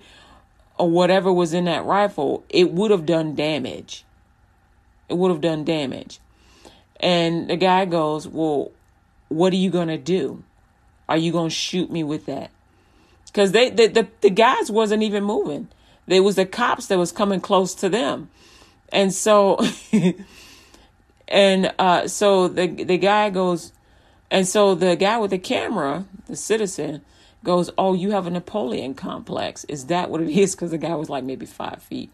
[0.77, 4.05] or whatever was in that rifle, it would have done damage.
[5.09, 6.19] It would have done damage.
[6.99, 8.71] And the guy goes, Well,
[9.29, 10.43] what are you going to do?
[11.09, 12.51] Are you going to shoot me with that?
[13.37, 15.67] because they the, the the guys wasn't even moving.
[16.07, 18.29] There was the cops that was coming close to them,
[18.91, 19.59] and so
[21.27, 23.73] and uh, so the the guy goes,
[24.31, 27.01] and so the guy with the camera, the citizen,
[27.47, 29.63] goes, "Oh, you have a Napoleon complex?
[29.63, 32.11] Is that what it is?" Because the guy was like maybe five feet,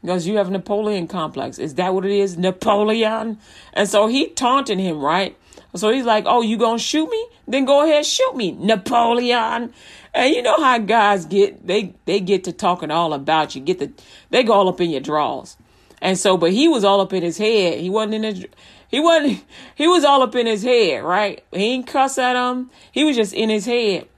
[0.00, 1.58] Because you have a Napoleon complex.
[1.58, 2.38] Is that what it is?
[2.38, 3.38] Napoleon?
[3.74, 5.36] And so he taunting him, right?
[5.74, 7.26] So he's like, Oh, you gonna shoot me?
[7.46, 9.72] Then go ahead, shoot me, Napoleon.
[10.14, 13.60] And you know how guys get they they get to talking all about you.
[13.60, 13.92] Get the
[14.30, 15.56] they go all up in your drawers.
[16.02, 17.78] And so, but he was all up in his head.
[17.78, 18.46] He wasn't in his
[18.88, 21.44] he wasn't he was all up in his head, right?
[21.52, 22.70] He ain't cuss at him.
[22.90, 24.08] He was just in his head.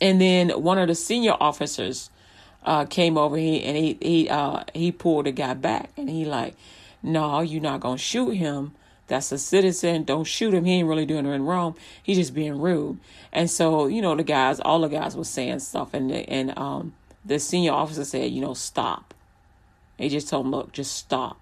[0.00, 2.10] And then one of the senior officers
[2.64, 6.24] uh, came over here and he he uh, he pulled the guy back and he
[6.24, 6.54] like,
[7.02, 8.72] no, you're not gonna shoot him.
[9.08, 10.04] That's a citizen.
[10.04, 10.66] Don't shoot him.
[10.66, 11.76] He ain't really doing anything wrong.
[12.02, 12.98] He's just being rude.
[13.32, 16.56] And so, you know, the guys, all the guys were saying stuff, and the, and
[16.58, 16.92] um,
[17.24, 19.14] the senior officer said, you know, stop.
[19.96, 21.40] He just told him, look, just stop.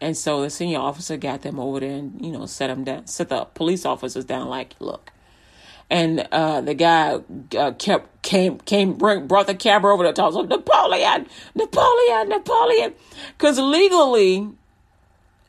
[0.00, 3.06] And so the senior officer got them over there and you know set them down,
[3.06, 4.48] set the police officers down.
[4.48, 5.10] Like, look,
[5.90, 7.20] and uh, the guy
[7.56, 12.94] uh, kept came came bring, brought the camera over to talk so Napoleon, Napoleon, Napoleon,
[13.36, 14.48] because legally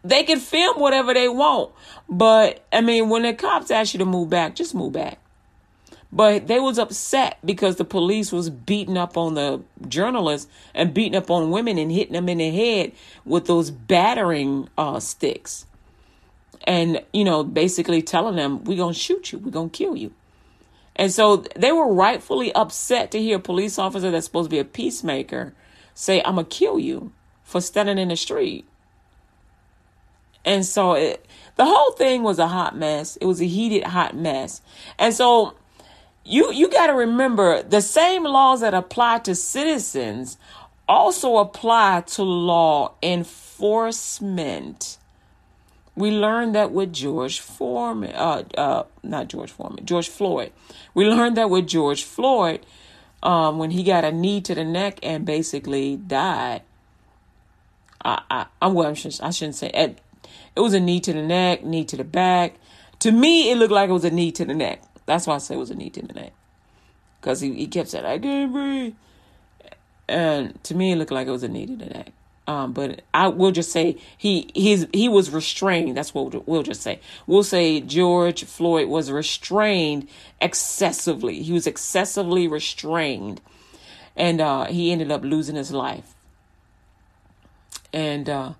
[0.03, 1.71] they can film whatever they want.
[2.07, 5.19] But I mean, when the cops ask you to move back, just move back.
[6.11, 11.17] But they was upset because the police was beating up on the journalists and beating
[11.17, 12.93] up on women and hitting them in the head
[13.25, 15.65] with those battering uh, sticks.
[16.65, 19.39] And, you know, basically telling them, we're to shoot you.
[19.39, 20.13] We're to kill you.
[20.97, 24.59] And so they were rightfully upset to hear a police officer that's supposed to be
[24.59, 25.53] a peacemaker
[25.93, 27.11] say, I'm going to kill you
[27.43, 28.65] for standing in the street.
[30.43, 33.15] And so it, the whole thing was a hot mess.
[33.17, 34.61] It was a heated, hot mess.
[34.97, 35.55] And so
[36.23, 40.37] you, you got to remember the same laws that apply to citizens
[40.87, 44.97] also apply to law enforcement.
[45.95, 50.51] We learned that with George Foreman, uh, uh, not George Foreman, George Floyd.
[50.97, 52.65] We learned that with George Floyd
[53.21, 56.63] um, when he got a knee to the neck and basically died.
[58.03, 60.01] I, I, I, well, I shouldn't, say it.
[60.55, 62.55] It was a knee to the neck, knee to the back.
[63.01, 64.81] To me, it looked like it was a knee to the neck.
[65.05, 66.33] That's why I say it was a knee to the neck.
[67.21, 68.95] Because he, he kept saying, I can't breathe.
[70.09, 72.11] And to me, it looked like it was a knee to the neck.
[72.47, 75.97] Um, but I will just say he he's he was restrained.
[75.97, 77.01] That's what we'll just say.
[77.27, 80.07] We'll say George Floyd was restrained
[80.39, 81.43] excessively.
[81.43, 83.41] He was excessively restrained,
[84.15, 86.15] and uh, he ended up losing his life.
[87.91, 88.53] And uh,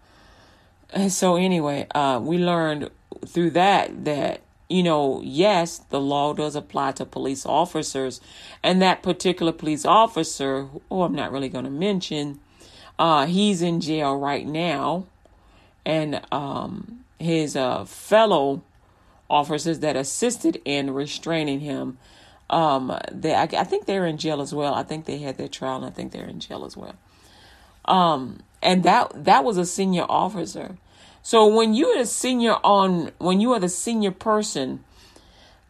[0.89, 2.89] and so anyway, uh, we learned
[3.25, 8.19] through that that you know, yes, the law does apply to police officers,
[8.61, 12.41] and that particular police officer, who oh, I'm not really going to mention
[12.99, 15.05] uh, he's in jail right now,
[15.85, 18.63] and um, his uh, fellow
[19.29, 21.97] officers that assisted in restraining him,
[22.49, 24.73] um, they I, I, think they're in jail as well.
[24.73, 26.95] I think they had their trial, and I think they're in jail as well.
[27.85, 30.77] Um, and that that was a senior officer.
[31.21, 34.83] So when you're a senior on, when you are the senior person,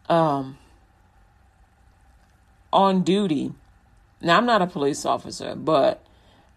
[0.08, 0.56] um,
[2.72, 3.52] on duty.
[4.20, 6.04] Now I'm not a police officer, but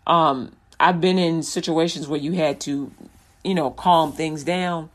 [0.07, 2.91] um, I've been in situations where you had to,
[3.43, 4.89] you know, calm things down.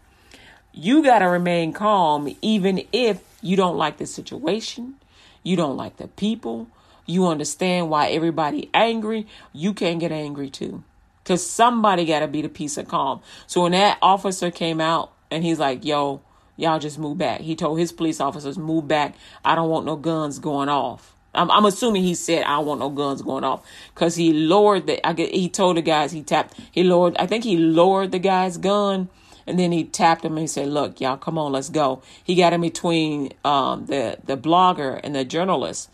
[0.73, 4.97] You got to remain calm even if you don't like the situation,
[5.45, 6.67] you don't like the people,
[7.07, 10.83] you understand why everybody angry, you can't get angry too.
[11.25, 13.21] Cuz somebody got to be the peace of calm.
[13.47, 16.21] So when that officer came out and he's like, "Yo,
[16.57, 19.15] y'all just move back." He told his police officers, "Move back.
[19.45, 22.81] I don't want no guns going off." I'm, I'm assuming he said I don't want
[22.81, 25.07] no guns going off because he lowered the.
[25.07, 26.59] I get, he told the guys he tapped.
[26.73, 27.17] He lowered.
[27.19, 29.09] I think he lowered the guy's gun
[29.47, 32.35] and then he tapped him and he said, "Look, y'all, come on, let's go." He
[32.35, 35.89] got in between um, the the blogger and the journalist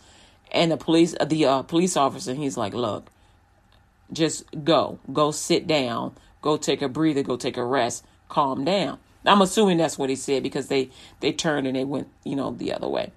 [0.51, 2.31] and the police uh, the uh, police officer.
[2.31, 3.11] And he's like, "Look,
[4.11, 8.97] just go, go sit down, go take a breather, go take a rest, calm down."
[9.25, 12.51] I'm assuming that's what he said because they they turned and they went, you know,
[12.51, 13.11] the other way.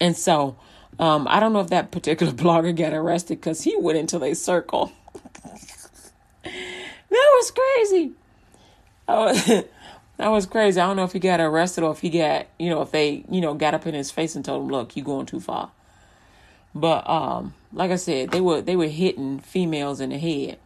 [0.00, 0.56] And so
[0.98, 4.34] um, I don't know if that particular blogger got arrested because he went into a
[4.34, 4.92] circle.
[6.42, 6.52] that
[7.12, 8.12] was crazy.
[9.08, 9.32] Oh,
[10.16, 10.80] that was crazy.
[10.80, 13.24] I don't know if he got arrested or if he got, you know, if they,
[13.30, 15.70] you know, got up in his face and told him, "Look, you going too far."
[16.74, 20.58] But um, like I said, they were they were hitting females in the head.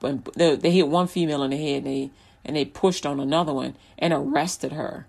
[0.00, 2.10] But they, they hit one female in the head, and they
[2.44, 5.06] and they pushed on another one and arrested her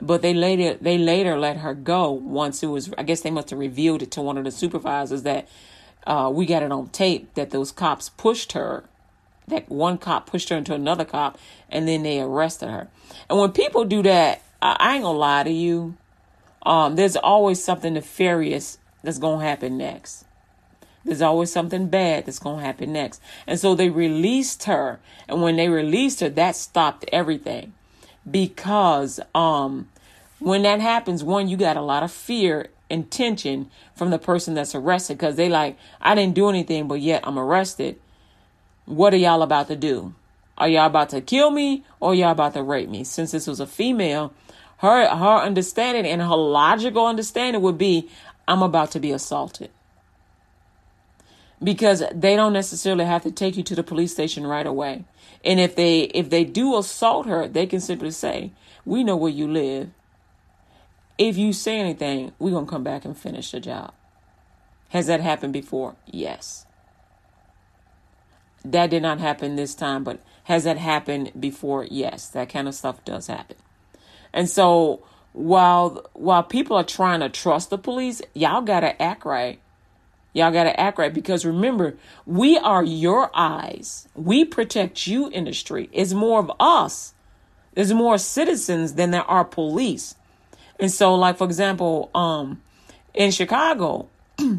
[0.00, 3.50] but they later they later let her go once it was i guess they must
[3.50, 5.48] have revealed it to one of the supervisors that
[6.06, 8.84] uh, we got it on tape that those cops pushed her
[9.48, 11.38] that one cop pushed her into another cop
[11.70, 12.88] and then they arrested her
[13.28, 15.96] and when people do that i, I ain't gonna lie to you
[16.64, 20.24] um, there's always something nefarious that's gonna happen next
[21.04, 23.22] There's always something bad that's going to happen next.
[23.46, 25.00] And so they released her.
[25.28, 27.72] And when they released her, that stopped everything.
[28.30, 29.88] Because um,
[30.38, 34.54] when that happens, one, you got a lot of fear and tension from the person
[34.54, 37.98] that's arrested because they like, I didn't do anything, but yet I'm arrested.
[38.86, 40.14] What are y'all about to do?
[40.56, 43.04] Are y'all about to kill me or y'all about to rape me?
[43.04, 44.32] Since this was a female,
[44.78, 48.08] her her understanding and her logical understanding would be,
[48.46, 49.70] I'm about to be assaulted.
[51.62, 55.04] Because they don't necessarily have to take you to the police station right away.
[55.44, 58.52] And if they if they do assault her, they can simply say,
[58.84, 59.90] "We know where you live.
[61.16, 63.92] If you say anything, we're to come back and finish the job."
[64.90, 65.96] Has that happened before?
[66.06, 66.66] Yes.
[68.64, 71.86] That did not happen this time, but has that happened before?
[71.90, 73.56] Yes, that kind of stuff does happen.
[74.32, 79.60] And so while while people are trying to trust the police, y'all gotta act right.
[80.38, 84.08] Y'all gotta act right because remember, we are your eyes.
[84.14, 85.90] We protect you in the street.
[85.92, 87.14] It's more of us.
[87.74, 90.14] There's more citizens than there are police.
[90.78, 92.62] And so, like for example, um,
[93.14, 94.08] in Chicago,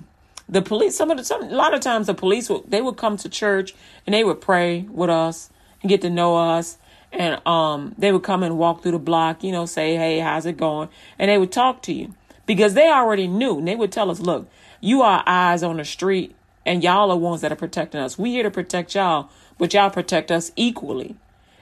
[0.49, 2.97] the police some of the some a lot of times the police would they would
[2.97, 3.73] come to church
[4.05, 5.49] and they would pray with us
[5.81, 6.77] and get to know us.
[7.11, 10.45] And um, they would come and walk through the block, you know, say, hey, how's
[10.45, 10.89] it going?
[11.17, 12.13] And they would talk to you
[12.45, 13.57] because they already knew.
[13.57, 14.47] And they would tell us, look,
[14.81, 18.17] you are eyes on the street and y'all are ones that are protecting us.
[18.17, 21.15] We here to protect y'all, but y'all protect us equally.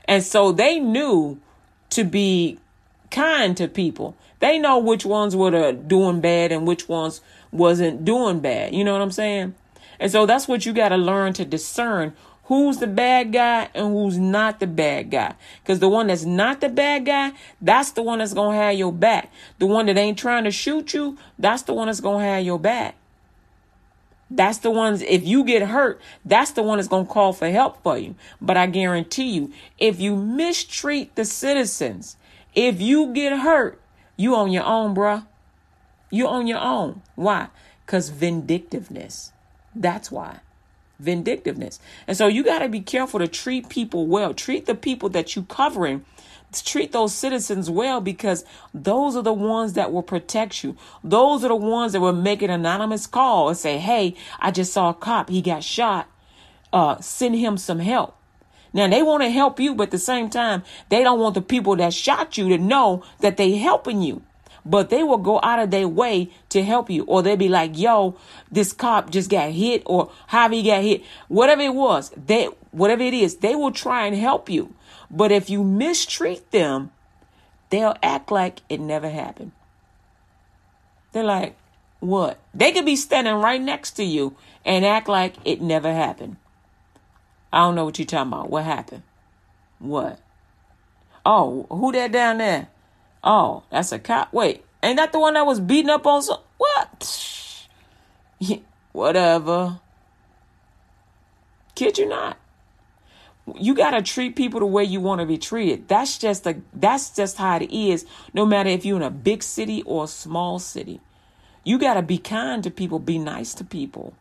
[0.05, 1.39] And so they knew
[1.91, 2.59] to be
[3.11, 4.15] kind to people.
[4.39, 8.74] They know which ones were doing bad and which ones wasn't doing bad.
[8.74, 9.55] You know what I'm saying?
[9.99, 12.13] And so that's what you got to learn to discern
[12.43, 15.36] who's the bad guy and who's not the bad guy.
[15.61, 18.76] Because the one that's not the bad guy, that's the one that's going to have
[18.76, 19.32] your back.
[19.59, 22.45] The one that ain't trying to shoot you, that's the one that's going to have
[22.45, 22.95] your back.
[24.30, 27.49] That's the ones, if you get hurt, that's the one that's going to call for
[27.49, 28.15] help for you.
[28.41, 32.17] But I guarantee you, if you mistreat the citizens,
[32.53, 33.80] if you get hurt,
[34.17, 35.25] you on your own, bruh.
[36.09, 37.01] You on your own.
[37.15, 37.47] Why?
[37.86, 39.32] Because vindictiveness.
[39.75, 40.39] That's why
[40.99, 41.80] vindictiveness.
[42.07, 44.34] And so you got to be careful to treat people well.
[44.34, 46.05] Treat the people that you covering.
[46.62, 50.76] Treat those citizens well because those are the ones that will protect you.
[51.03, 54.74] Those are the ones that will make an anonymous call and say, Hey, I just
[54.74, 55.30] saw a cop.
[55.30, 56.10] He got shot.
[56.74, 58.16] Uh, send him some help.
[58.74, 61.41] Now they want to help you, but at the same time, they don't want the
[61.41, 64.22] people that shot you to know that they helping you
[64.68, 67.05] but they will go out of their way to help you.
[67.05, 68.18] Or they'll be like, yo,
[68.51, 71.03] this cop just got hit or how he got hit.
[71.30, 74.76] Whatever it was, they, whatever it is, they will try and help you.
[75.10, 76.91] But if you mistreat them,
[77.70, 79.51] they'll act like it never happened.
[81.12, 81.55] They're like,
[81.99, 82.39] what?
[82.53, 84.36] They could be standing right next to you
[84.66, 86.38] and act like it never happened.
[87.51, 88.49] I don't know what you're talking about.
[88.49, 89.03] What happened?
[89.80, 90.20] What?
[91.26, 92.68] Oh, who that down there?
[93.24, 94.32] Oh, that's a cop.
[94.34, 96.39] Wait, ain't that the one that was beating up on some?
[96.58, 97.68] What?
[98.91, 99.80] Whatever.
[101.76, 102.38] Kid you not.
[103.55, 105.87] You gotta treat people the way you want to be treated.
[105.87, 109.41] That's just a that's just how it is, no matter if you're in a big
[109.41, 110.99] city or a small city.
[111.63, 114.13] You gotta be kind to people, be nice to people.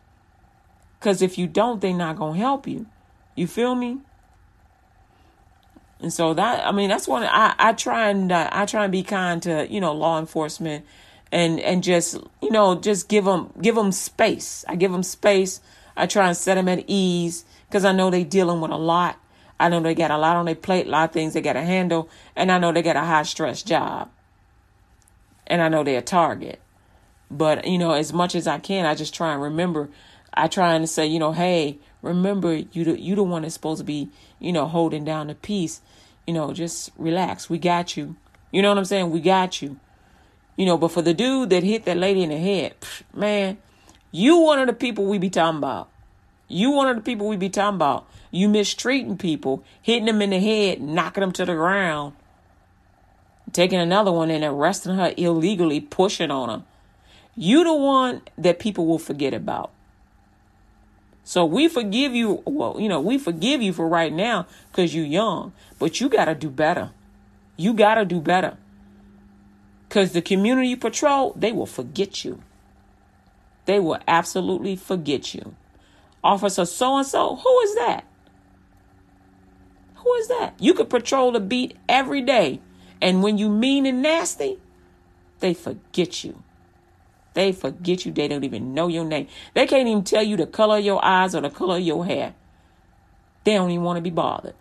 [1.00, 2.86] Cause if you don't, they're not gonna help you.
[3.34, 3.98] You feel me?
[6.00, 8.92] And so that I mean that's one I I try and uh, I try and
[8.92, 10.84] be kind to you know law enforcement
[11.32, 14.64] and and just you know just give them give them space.
[14.68, 15.60] I give them space.
[15.96, 19.18] I try and set them at ease because I know they dealing with a lot.
[19.58, 21.54] I know they got a lot on their plate, a lot of things they got
[21.54, 24.10] to handle, and I know they got a high stress job.
[25.46, 26.60] And I know they're a target.
[27.30, 29.88] But you know, as much as I can, I just try and remember.
[30.34, 33.78] I try and say, you know, hey, remember you the, you the one that's supposed
[33.78, 34.08] to be
[34.38, 35.80] you know holding down the peace
[36.26, 38.16] you know just relax we got you
[38.52, 39.78] you know what i'm saying we got you
[40.56, 42.74] you know but for the dude that hit that lady in the head
[43.12, 43.58] man
[44.12, 45.88] you one of the people we be talking about
[46.48, 50.30] you one of the people we be talking about you mistreating people hitting them in
[50.30, 52.14] the head knocking them to the ground
[53.52, 56.64] taking another one and arresting her illegally pushing on them
[57.34, 59.70] you the one that people will forget about
[61.26, 62.40] so we forgive you.
[62.44, 66.26] Well, you know, we forgive you for right now because you're young, but you got
[66.26, 66.92] to do better.
[67.56, 68.56] You got to do better.
[69.88, 72.44] Because the community patrol, they will forget you.
[73.64, 75.56] They will absolutely forget you.
[76.26, 78.04] Officer so and so, who is that?
[79.96, 80.54] Who is that?
[80.58, 82.60] You could patrol the beat every day.
[83.00, 84.58] And when you mean and nasty,
[85.40, 86.42] they forget you.
[87.34, 88.12] They forget you.
[88.12, 89.28] They don't even know your name.
[89.54, 92.04] They can't even tell you the color of your eyes or the color of your
[92.04, 92.34] hair.
[93.44, 94.54] They don't even want to be bothered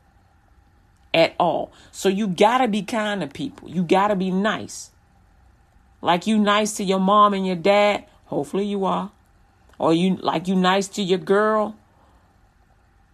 [1.14, 1.72] at all.
[1.92, 3.70] So you got to be kind to people.
[3.70, 4.92] You got to be nice.
[6.02, 9.12] Like you nice to your mom and your dad, hopefully you are.
[9.78, 11.76] Or you like you nice to your girl.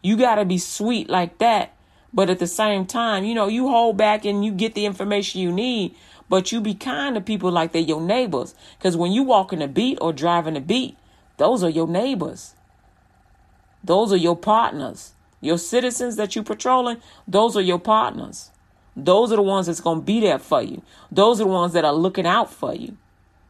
[0.01, 1.73] You got to be sweet like that.
[2.13, 5.41] But at the same time, you know, you hold back and you get the information
[5.41, 5.95] you need
[6.31, 8.55] but you be kind to people like they're your neighbors.
[8.77, 10.95] Because when you walk in the beat or driving a beat,
[11.35, 12.55] those are your neighbors.
[13.83, 15.11] Those are your partners.
[15.41, 18.49] Your citizens that you patrolling, those are your partners.
[18.95, 20.81] Those are the ones that's going to be there for you.
[21.11, 22.95] Those are the ones that are looking out for you.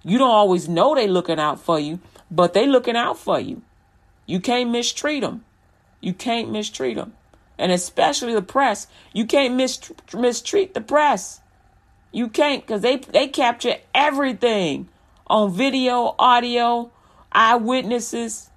[0.04, 2.00] You don't always know they looking out for you,
[2.32, 3.62] but they looking out for you.
[4.26, 5.44] You can't mistreat them.
[6.00, 7.14] You can't mistreat them.
[7.58, 8.88] And especially the press.
[9.14, 11.42] You can't mistreat the press.
[12.12, 14.90] You can't because they they capture everything
[15.28, 16.92] on video, audio,
[17.32, 18.50] eyewitnesses.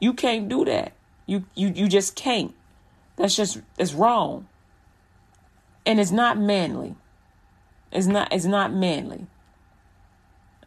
[0.00, 0.92] You can't do that.
[1.26, 2.54] You you you just can't.
[3.16, 4.46] That's just it's wrong.
[5.84, 6.94] And it's not manly.
[7.90, 9.26] It's not it's not manly.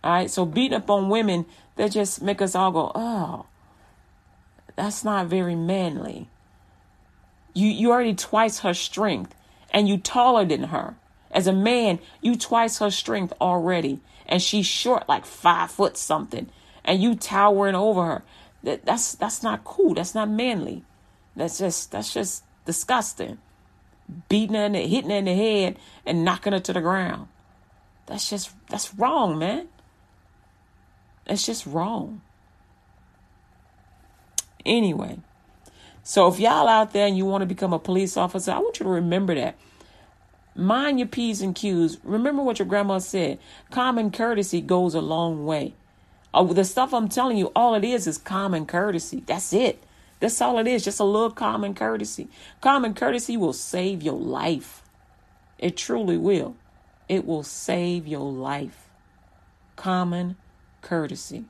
[0.03, 1.45] All right, so beating up on women
[1.79, 3.45] that just make us all go, oh,
[4.75, 6.27] that's not very manly.
[7.53, 9.33] You you already twice her strength,
[9.71, 10.97] and you taller than her.
[11.31, 16.49] As a man, you twice her strength already, and she's short, like five foot something,
[16.83, 18.23] and you towering over her.
[18.63, 19.93] That, that's that's not cool.
[19.93, 20.83] That's not manly.
[21.37, 23.37] That's just that's just disgusting.
[24.27, 27.29] Beating her, and hitting her in the head, and knocking her to the ground.
[28.05, 29.69] That's just that's wrong, man.
[31.29, 32.21] That's just wrong.
[34.65, 35.19] Anyway,
[36.03, 38.79] so if y'all out there and you want to become a police officer, I want
[38.79, 39.55] you to remember that
[40.59, 41.99] Mind your P's and Q's.
[42.03, 43.39] Remember what your grandma said.
[43.71, 45.73] Common courtesy goes a long way.
[46.33, 49.23] Oh, the stuff I'm telling you, all it is is common courtesy.
[49.25, 49.81] That's it.
[50.19, 50.83] That's all it is.
[50.83, 52.27] Just a little common courtesy.
[52.59, 54.83] Common courtesy will save your life.
[55.57, 56.57] It truly will.
[57.07, 58.89] It will save your life.
[59.77, 60.35] Common
[60.81, 61.45] courtesy.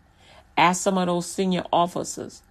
[0.58, 2.42] Ask some of those senior officers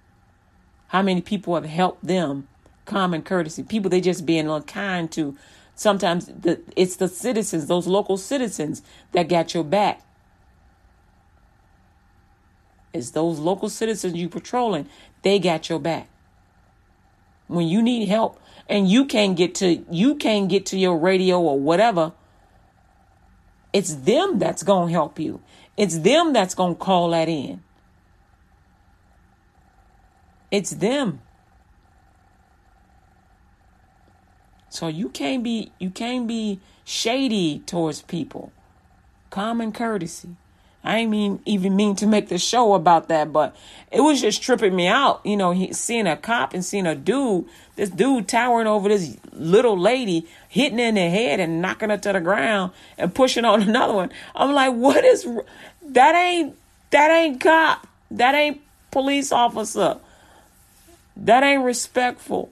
[0.89, 2.49] how many people have helped them.
[2.87, 3.63] Common courtesy.
[3.63, 5.37] People they just being unkind to
[5.79, 10.03] Sometimes the, it's the citizens, those local citizens, that got your back.
[12.93, 14.89] It's those local citizens you patrolling,
[15.23, 16.09] they got your back.
[17.47, 21.41] When you need help and you can't get to you can't get to your radio
[21.41, 22.11] or whatever,
[23.73, 25.41] it's them that's to help you.
[25.79, 27.63] It's them that's going to call that in.
[30.51, 31.21] It's them.
[34.71, 38.53] So you can't be you can't be shady towards people.
[39.31, 40.37] Common courtesy.
[40.85, 43.57] I mean even mean to make the show about that, but
[43.91, 45.21] it was just tripping me out.
[45.25, 49.17] You know, he, seeing a cop and seeing a dude, this dude towering over this
[49.33, 53.63] little lady, hitting in the head and knocking her to the ground and pushing on
[53.69, 54.13] another one.
[54.35, 55.29] I'm like, what is
[55.95, 56.15] that?
[56.15, 56.57] Ain't
[56.91, 57.87] that ain't cop?
[58.11, 58.61] That ain't
[58.91, 59.99] police officer.
[61.17, 62.51] That ain't respectful.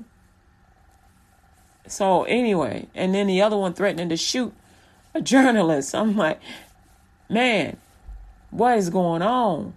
[1.86, 4.52] So anyway, and then the other one threatening to shoot
[5.14, 5.94] a journalist.
[5.94, 6.40] I'm like,
[7.28, 7.76] man,
[8.50, 9.74] what is going on?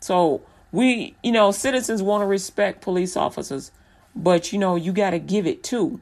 [0.00, 0.42] So
[0.72, 3.70] we, you know, citizens want to respect police officers,
[4.14, 6.00] but you know, you got to give it too.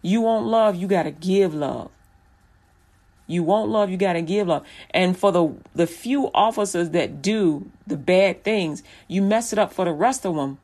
[0.00, 1.90] You want love, you got to give love.
[3.32, 4.66] You want love, you got to give love.
[4.90, 9.72] And for the the few officers that do the bad things, you mess it up
[9.72, 10.58] for the rest of them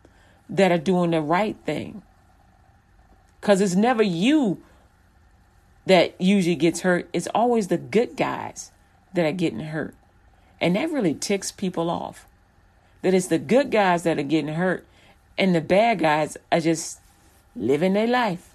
[0.49, 2.03] that are doing the right thing.
[3.41, 4.63] Because it's never you
[5.87, 8.71] that usually gets hurt, it's always the good guys
[9.15, 9.95] that are getting hurt.
[10.61, 12.27] And that really ticks people off.
[13.03, 14.85] That it's the good guys that are getting hurt,
[15.39, 17.01] and the bad guys are just
[17.57, 18.51] living their life.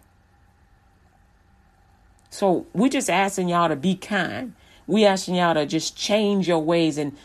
[2.33, 4.55] So we're just asking y'all to be kind.
[4.87, 7.15] We asking y'all to just change your ways and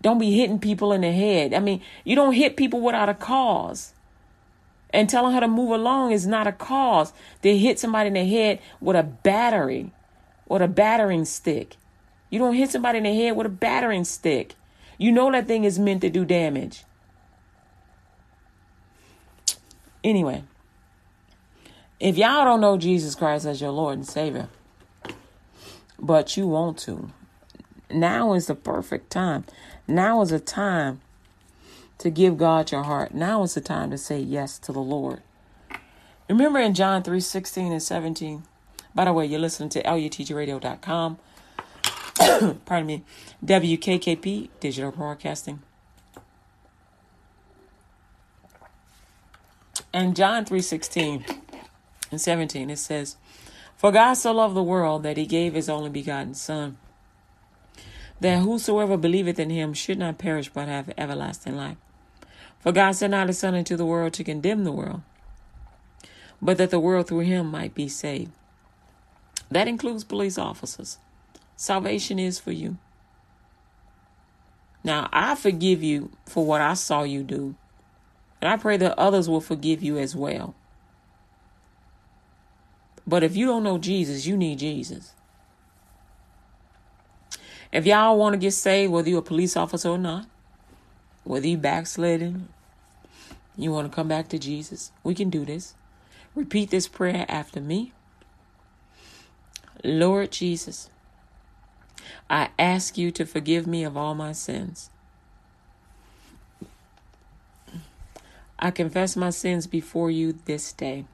[0.00, 1.54] don't be hitting people in the head.
[1.54, 3.94] I mean, you don't hit people without a cause.
[4.90, 7.12] And telling her to move along is not a cause.
[7.42, 9.92] They hit somebody in the head with a battery,
[10.48, 11.76] with a battering stick.
[12.28, 14.56] You don't hit somebody in the head with a battering stick.
[14.98, 16.82] You know that thing is meant to do damage.
[20.02, 20.42] Anyway,
[21.98, 24.48] if y'all don't know Jesus Christ as your Lord and Savior,
[25.98, 27.10] but you want to,
[27.90, 29.44] now is the perfect time.
[29.88, 31.00] Now is a time
[31.98, 33.14] to give God your heart.
[33.14, 35.22] Now is the time to say yes to the Lord.
[36.28, 38.42] Remember in John 3 16 and 17.
[38.94, 41.18] By the way, you're listening to LUTGRadio.com.
[42.64, 43.04] pardon me,
[43.44, 45.62] WKKP Digital Broadcasting.
[49.92, 51.24] And John 3:16
[52.10, 53.16] and 17 it says,
[53.76, 56.78] "For God so loved the world that he gave his only begotten son,
[58.20, 61.76] that whosoever believeth in him should not perish but have everlasting life.
[62.60, 65.02] For God sent not his son into the world to condemn the world,
[66.40, 68.32] but that the world through him might be saved."
[69.50, 70.98] That includes police officers.
[71.56, 72.78] Salvation is for you.
[74.82, 77.54] Now, I forgive you for what I saw you do
[78.40, 80.54] and I pray that others will forgive you as well.
[83.06, 85.12] But if you don't know Jesus, you need Jesus.
[87.72, 90.26] If y'all want to get saved, whether you're a police officer or not,
[91.24, 92.48] whether you're backsliding,
[93.56, 95.74] you want to come back to Jesus, we can do this.
[96.34, 97.92] Repeat this prayer after me.
[99.84, 100.90] Lord Jesus,
[102.28, 104.90] I ask you to forgive me of all my sins.
[108.58, 111.04] I confess my sins before you this day.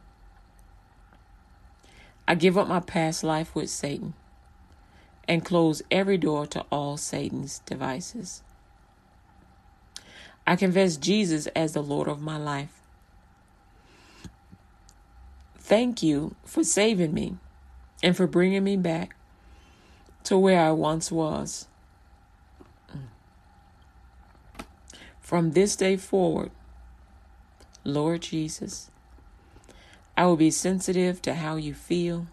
[2.33, 4.15] I give up my past life with Satan
[5.29, 8.43] and close every door to all Satan's devices.
[10.47, 12.81] I confess Jesus as the Lord of my life.
[15.59, 17.37] Thank you for saving me
[18.03, 19.15] and for bringing me back
[20.25, 21.69] to where I once was.
[25.21, 26.51] From this day forward,
[27.85, 28.91] Lord Jesus,
[30.17, 32.27] I will be sensitive to how you feel.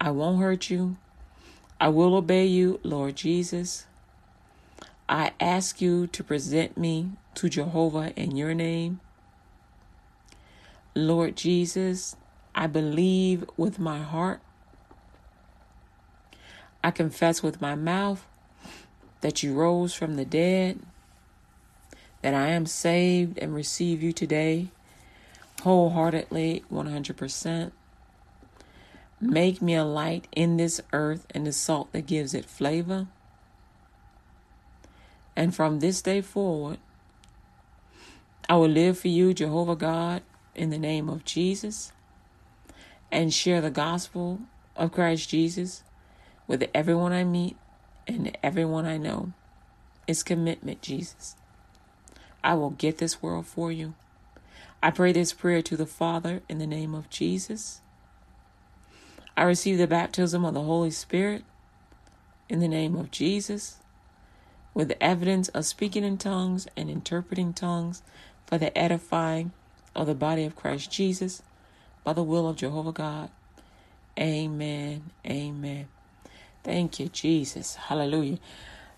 [0.00, 0.96] I won't hurt you.
[1.80, 3.86] I will obey you, Lord Jesus.
[5.08, 9.00] I ask you to present me to Jehovah in your name.
[10.94, 12.16] Lord Jesus,
[12.54, 14.40] I believe with my heart.
[16.84, 18.24] I confess with my mouth
[19.20, 20.80] that you rose from the dead
[22.22, 24.70] that I am saved and receive you today
[25.60, 27.72] wholeheartedly, 100%.
[29.20, 33.06] Make me a light in this earth and the salt that gives it flavor.
[35.36, 36.78] And from this day forward,
[38.48, 40.22] I will live for you, Jehovah God,
[40.54, 41.92] in the name of Jesus,
[43.12, 44.40] and share the gospel
[44.74, 45.84] of Christ Jesus
[46.46, 47.56] with everyone I meet
[48.08, 49.32] and everyone I know.
[50.06, 51.36] It's commitment, Jesus.
[52.42, 53.94] I will get this world for you.
[54.82, 57.80] I pray this prayer to the Father in the name of Jesus.
[59.36, 61.44] I receive the baptism of the Holy Spirit
[62.48, 63.76] in the name of Jesus
[64.72, 68.02] with the evidence of speaking in tongues and interpreting tongues
[68.46, 69.52] for the edifying
[69.94, 71.42] of the body of Christ Jesus
[72.02, 73.30] by the will of Jehovah God.
[74.18, 75.10] Amen.
[75.26, 75.88] Amen.
[76.64, 77.74] Thank you, Jesus.
[77.74, 78.38] Hallelujah.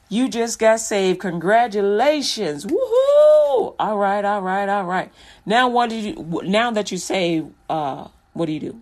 [0.08, 1.20] You just got saved.
[1.20, 2.66] Congratulations.
[2.66, 3.41] Woohoo!
[3.78, 5.12] All right, all right, all right.
[5.44, 8.80] Now what do you now that you say uh what do you do?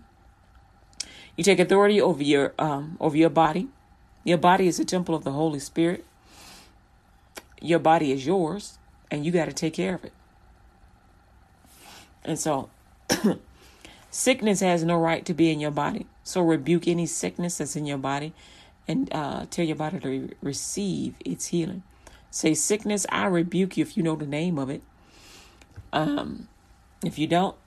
[1.35, 3.67] You take authority over your um over your body.
[4.23, 6.05] Your body is a temple of the Holy Spirit.
[7.61, 8.77] Your body is yours
[9.09, 10.13] and you got to take care of it.
[12.23, 12.69] And so
[14.11, 16.05] sickness has no right to be in your body.
[16.23, 18.33] So rebuke any sickness that's in your body
[18.87, 21.83] and uh, tell your body to re- receive its healing.
[22.31, 24.81] Say, sickness, I rebuke you if you know the name of it.
[25.91, 26.47] Um,
[27.03, 27.57] if you don't,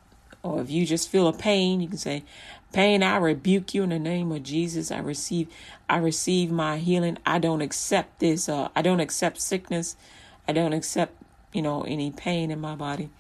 [0.42, 2.24] or if you just feel a pain, you can say,
[2.72, 4.90] pain, I rebuke you in the name of Jesus.
[4.90, 5.48] I receive,
[5.88, 7.18] I receive my healing.
[7.26, 8.48] I don't accept this.
[8.48, 9.96] Uh, I don't accept sickness.
[10.48, 13.10] I don't accept, you know, any pain in my body,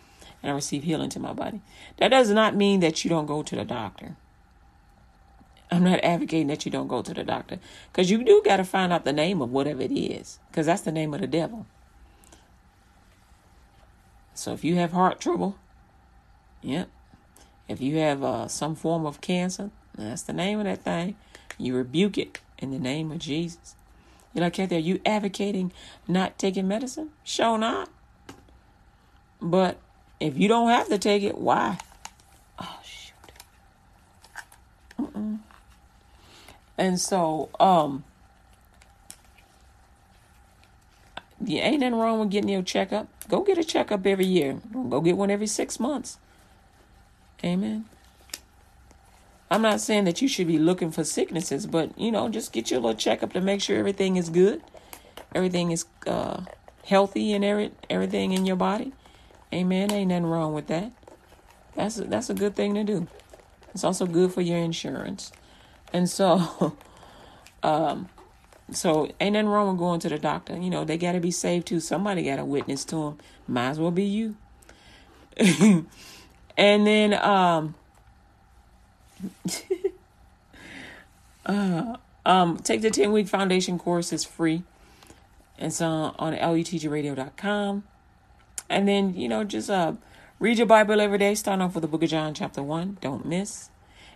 [0.42, 1.60] and I receive healing to my body.
[1.98, 4.16] That does not mean that you don't go to the doctor.
[5.74, 7.58] I'm not advocating that you don't go to the doctor
[7.92, 10.82] because you do got to find out the name of whatever it is because that's
[10.82, 11.66] the name of the devil.
[14.34, 15.56] So if you have heart trouble,
[16.62, 16.88] yep.
[17.68, 21.16] If you have uh, some form of cancer, that's the name of that thing.
[21.56, 23.74] You rebuke it in the name of Jesus.
[24.32, 25.72] You're like, Kathy, are you advocating
[26.06, 27.10] not taking medicine?
[27.22, 27.88] Sure not.
[29.40, 29.78] But
[30.20, 31.78] if you don't have to take it, why?
[32.58, 33.14] Oh, shoot.
[35.00, 35.33] Mm-mm.
[36.76, 38.04] And so, um,
[41.44, 43.08] you ain't nothing wrong with getting your checkup.
[43.28, 44.60] Go get a checkup every year.
[44.72, 46.18] Go get one every six months.
[47.44, 47.84] Amen.
[49.50, 52.70] I'm not saying that you should be looking for sicknesses, but you know, just get
[52.70, 54.62] your little checkup to make sure everything is good,
[55.34, 56.42] everything is uh,
[56.84, 58.92] healthy, and every everything in your body.
[59.52, 59.92] Amen.
[59.92, 60.90] Ain't nothing wrong with that.
[61.76, 63.06] That's a, that's a good thing to do.
[63.74, 65.30] It's also good for your insurance.
[65.94, 66.76] And so,
[67.64, 68.10] Um,
[68.70, 70.56] so ain't nothing wrong with going to the doctor.
[70.56, 71.80] You know, they got to be saved too.
[71.80, 73.18] Somebody got to witness to them.
[73.48, 74.36] Might as well be you.
[76.56, 77.74] and then, um,
[81.46, 84.12] uh, um, take the 10 week foundation course.
[84.12, 84.62] It's free.
[85.58, 87.84] It's on, on lutgradio.com.
[88.68, 89.94] And then, you know, just uh,
[90.38, 91.34] read your Bible every day.
[91.34, 92.98] Start off with the book of John, chapter 1.
[93.00, 93.70] Don't miss.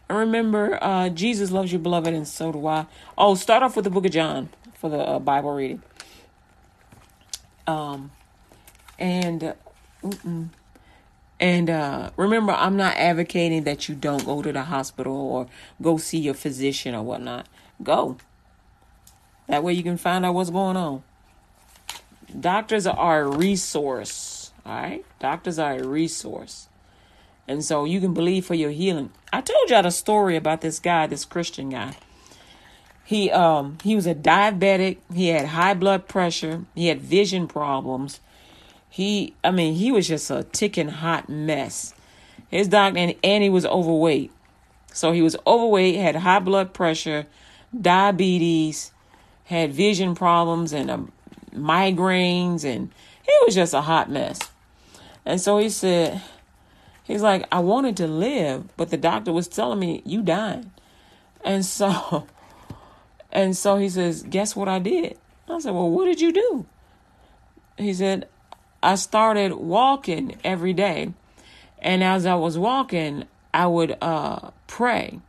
[0.09, 2.87] And remember, uh, Jesus loves you, beloved, and so do I.
[3.17, 5.83] Oh, start off with the book of John for the uh, Bible reading.
[7.67, 8.11] Um,
[8.99, 9.53] and, uh,
[11.39, 15.47] and uh, remember, I'm not advocating that you don't go to the hospital or
[15.83, 17.47] go see your physician or whatnot.
[17.83, 18.17] Go.
[19.47, 21.03] That way you can find out what's going on.
[22.39, 24.53] Doctors are a resource.
[24.65, 25.05] All right?
[25.19, 26.69] Doctors are a resource.
[27.49, 29.11] And so you can believe for your healing.
[29.33, 31.97] I told y'all the story about this guy, this Christian guy.
[33.05, 38.21] He um he was a diabetic, he had high blood pressure, he had vision problems.
[38.91, 41.95] He I mean, he was just a ticking hot mess.
[42.49, 44.31] His doctor and, and he was overweight.
[44.93, 47.27] So he was overweight, had high blood pressure,
[47.79, 48.93] diabetes,
[49.45, 51.13] had vision problems and um,
[51.55, 52.91] migraines and
[53.23, 54.39] he was just a hot mess.
[55.25, 56.21] And so he said
[57.09, 60.71] He's like, I wanted to live, but the doctor was telling me you dying.
[61.43, 62.27] And so
[63.33, 65.19] and so he says, Guess what I did?
[65.49, 66.67] I said, Well, what did you do?
[67.79, 68.29] He said,
[68.83, 71.15] I started walking every day.
[71.79, 75.21] And as I was walking, I would uh, pray.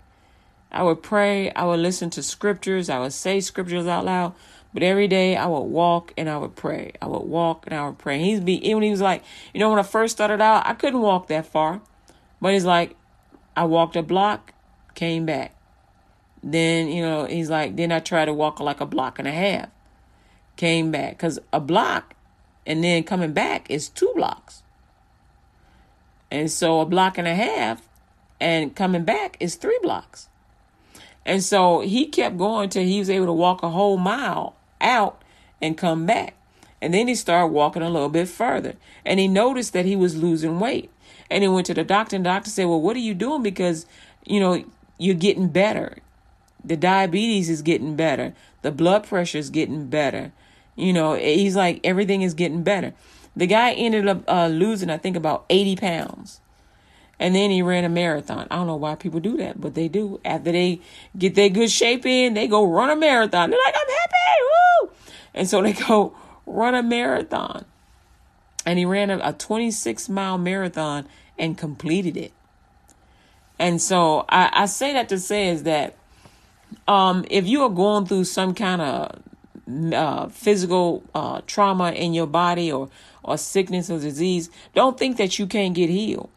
[0.73, 1.49] I would pray.
[1.51, 2.89] I would listen to scriptures.
[2.89, 4.35] I would say scriptures out loud.
[4.73, 6.91] But every day I would walk and I would pray.
[7.01, 8.19] I would walk and I would pray.
[8.19, 11.01] he's be even he was like, you know, when I first started out, I couldn't
[11.01, 11.81] walk that far.
[12.39, 12.95] But he's like,
[13.57, 14.53] I walked a block,
[14.93, 15.55] came back.
[16.43, 19.31] Then, you know, he's like, then I tried to walk like a block and a
[19.31, 19.69] half.
[20.55, 21.17] Came back.
[21.17, 22.15] Because a block
[22.65, 24.63] and then coming back is two blocks.
[26.31, 27.89] And so a block and a half
[28.39, 30.29] and coming back is three blocks.
[31.25, 35.21] And so he kept going till he was able to walk a whole mile out
[35.61, 36.35] and come back.
[36.81, 38.75] And then he started walking a little bit further.
[39.05, 40.89] And he noticed that he was losing weight.
[41.29, 43.43] And he went to the doctor, and the doctor said, Well, what are you doing?
[43.43, 43.85] Because,
[44.25, 44.63] you know,
[44.97, 45.97] you're getting better.
[46.63, 48.33] The diabetes is getting better.
[48.61, 50.31] The blood pressure is getting better.
[50.75, 52.93] You know, he's like, everything is getting better.
[53.35, 56.41] The guy ended up uh, losing, I think, about 80 pounds.
[57.19, 58.47] And then he ran a marathon.
[58.49, 60.21] I don't know why people do that, but they do.
[60.23, 60.79] After they
[61.17, 63.49] get their good shape in, they go run a marathon.
[63.49, 63.88] They're like, I'm!
[65.39, 66.13] And so they go
[66.45, 67.65] run a marathon.
[68.65, 72.33] And he ran a, a 26 mile marathon and completed it.
[73.57, 75.95] And so I, I say that to say is that
[76.87, 82.27] um, if you are going through some kind of uh, physical uh, trauma in your
[82.27, 82.89] body or,
[83.23, 86.29] or sickness or disease, don't think that you can't get healed.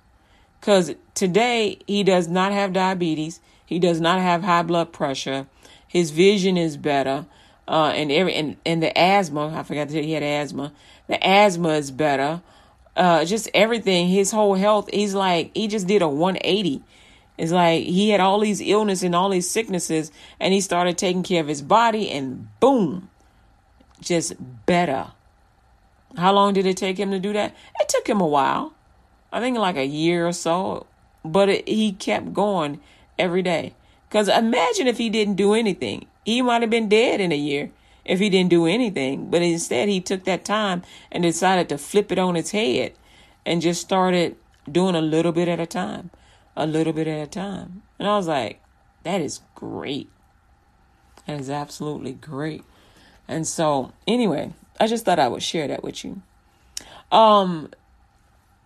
[0.60, 3.40] Because today he does not have diabetes.
[3.66, 5.46] He does not have high blood pressure.
[5.88, 7.26] His vision is better.
[7.72, 10.74] Uh, and every and, and the asthma, I forgot to tell you he had asthma.
[11.06, 12.42] The asthma is better.
[12.94, 16.82] Uh, just everything, his whole health, he's like, he just did a 180.
[17.38, 21.22] It's like he had all these illnesses and all these sicknesses, and he started taking
[21.22, 23.08] care of his body, and boom,
[24.02, 24.34] just
[24.66, 25.06] better.
[26.14, 27.56] How long did it take him to do that?
[27.80, 28.74] It took him a while.
[29.32, 30.86] I think like a year or so,
[31.24, 32.80] but it, he kept going
[33.18, 33.72] every day.
[34.10, 36.06] Because imagine if he didn't do anything.
[36.24, 37.70] He might have been dead in a year
[38.04, 39.30] if he didn't do anything.
[39.30, 42.92] But instead, he took that time and decided to flip it on its head
[43.44, 44.36] and just started
[44.70, 46.10] doing a little bit at a time,
[46.56, 47.82] a little bit at a time.
[47.98, 48.60] And I was like,
[49.04, 50.08] that is great.
[51.26, 52.62] That is absolutely great.
[53.28, 56.22] And so, anyway, I just thought I would share that with you.
[57.10, 57.70] Um,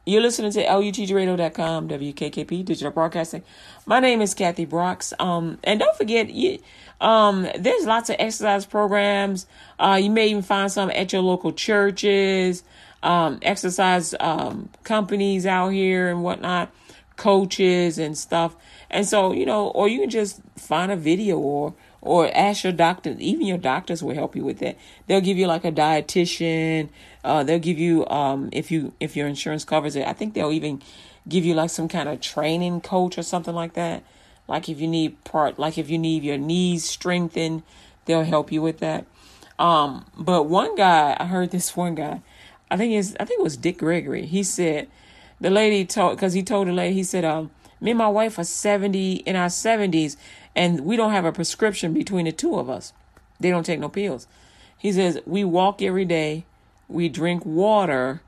[0.06, 3.42] you're listening to LUTGRadio.com, WKKP, Digital Broadcasting.
[3.86, 5.12] My name is Kathy Brooks.
[5.18, 6.60] Um, and don't forget, you,
[7.00, 9.46] um, there's lots of exercise programs.
[9.78, 12.62] Uh, you may even find some at your local churches,
[13.02, 16.72] um, exercise um, companies out here and whatnot,
[17.16, 18.56] coaches and stuff.
[18.90, 22.72] And so, you know, or you can just find a video or or ask your
[22.72, 23.16] doctor.
[23.18, 24.78] Even your doctors will help you with that.
[25.06, 26.88] They'll give you like a dietitian.
[27.24, 30.06] Uh, they'll give you um, if you if your insurance covers it.
[30.06, 30.82] I think they'll even
[31.28, 34.04] give you like some kind of training coach or something like that.
[34.48, 37.62] Like if you need part, like if you need your knees strengthened,
[38.04, 39.06] they'll help you with that.
[39.58, 42.22] Um, but one guy, I heard this one guy.
[42.70, 44.26] I think it's I think it was Dick Gregory.
[44.26, 44.88] He said
[45.40, 48.38] the lady told because he told the lady he said um me and my wife
[48.38, 50.16] are 70 in our 70s
[50.54, 52.92] and we don't have a prescription between the two of us.
[53.38, 54.26] They don't take no pills.
[54.78, 56.44] He says we walk every day,
[56.88, 58.20] we drink water,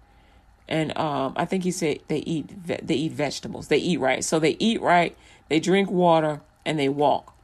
[0.68, 3.68] and um, I think he said they eat they eat vegetables.
[3.68, 5.16] They eat right, so they eat right,
[5.48, 7.34] they drink water, and they walk.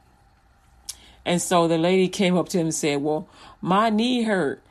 [1.25, 3.27] And so the lady came up to him and said, "Well,
[3.61, 4.61] my knee hurt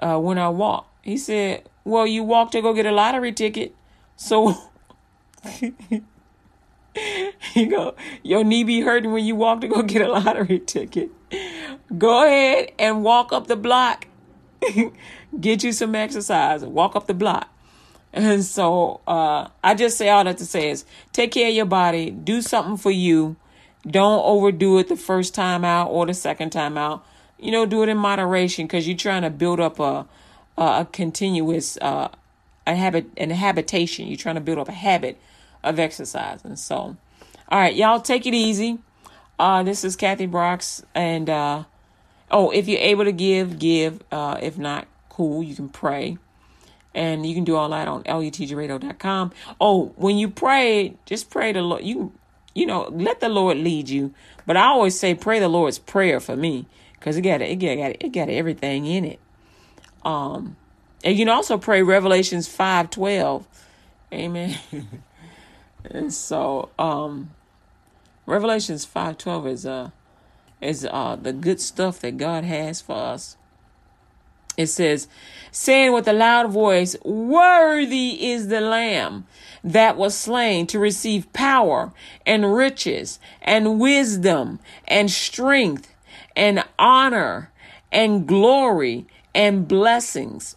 [0.00, 3.74] uh, when I walk." He said, "Well, you walked to go get a lottery ticket,
[4.16, 4.56] so."
[7.54, 11.10] you go, your knee be hurting when you walk to go get a lottery ticket.
[11.96, 14.06] Go ahead and walk up the block.
[15.40, 16.64] get you some exercise.
[16.64, 17.48] Walk up the block.
[18.12, 21.66] And so uh, I just say all that to say is take care of your
[21.66, 22.10] body.
[22.10, 23.36] Do something for you.
[23.86, 27.04] Don't overdo it the first time out or the second time out.
[27.38, 30.06] You know, do it in moderation because you're trying to build up a
[30.58, 32.08] a, continuous uh,
[32.66, 34.08] a habit and habitation.
[34.08, 35.18] You're trying to build up a habit
[35.62, 36.56] of exercising.
[36.56, 36.96] So,
[37.48, 38.78] all right, y'all take it easy.
[39.38, 41.64] Uh, this is Kathy Brooks, and uh,
[42.30, 44.02] oh, if you're able to give, give.
[44.10, 45.42] Uh, if not, cool.
[45.42, 46.18] You can pray,
[46.94, 49.32] and you can do all that on lutgradio.com.
[49.60, 51.84] Oh, when you pray, just pray the Lord.
[51.84, 52.12] You,
[52.54, 54.12] you know, let the Lord lead you.
[54.46, 57.96] But I always say, pray the Lord's prayer for me, because it got it got
[58.04, 59.20] it got everything in it.
[60.04, 60.56] Um,
[61.04, 63.46] and you can also pray Revelations five twelve.
[64.12, 64.58] Amen.
[65.90, 67.30] And so, um,
[68.26, 69.90] Revelations five twelve is uh
[70.60, 73.37] is uh the good stuff that God has for us.
[74.58, 75.06] It says,
[75.52, 79.24] saying with a loud voice, Worthy is the Lamb
[79.62, 81.92] that was slain to receive power
[82.26, 85.94] and riches and wisdom and strength
[86.34, 87.52] and honor
[87.92, 90.56] and glory and blessings.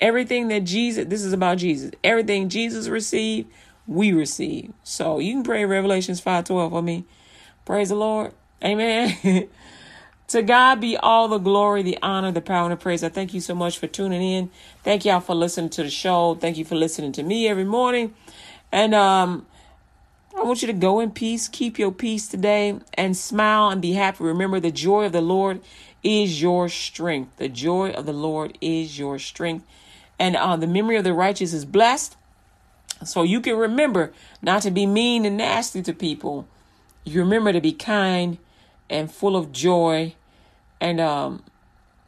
[0.00, 3.50] Everything that Jesus, this is about Jesus, everything Jesus received
[3.88, 4.72] we receive.
[4.84, 7.04] So you can pray Revelations 5:12 for me.
[7.64, 8.32] Praise the Lord.
[8.62, 9.48] Amen.
[10.28, 13.02] to God be all the glory, the honor, the power, and the praise.
[13.02, 14.50] I thank you so much for tuning in.
[14.82, 16.34] Thank y'all for listening to the show.
[16.34, 18.14] Thank you for listening to me every morning.
[18.70, 19.46] And um
[20.36, 23.94] I want you to go in peace, keep your peace today, and smile and be
[23.94, 24.22] happy.
[24.22, 25.60] Remember, the joy of the Lord
[26.04, 27.38] is your strength.
[27.38, 29.66] The joy of the Lord is your strength.
[30.16, 32.16] And uh, the memory of the righteous is blessed.
[33.04, 36.46] So you can remember not to be mean and nasty to people.
[37.02, 38.38] You remember to be kind
[38.88, 40.14] and full of joy
[40.80, 41.42] and um,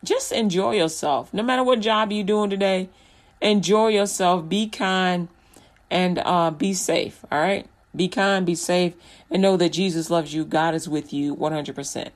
[0.05, 1.33] just enjoy yourself.
[1.35, 2.89] No matter what job you're doing today,
[3.41, 5.29] enjoy yourself, be kind,
[5.91, 7.25] and uh, be safe.
[7.31, 7.67] All right?
[7.95, 8.95] Be kind, be safe,
[9.31, 10.45] and know that Jesus loves you.
[10.45, 12.11] God is with you 100%.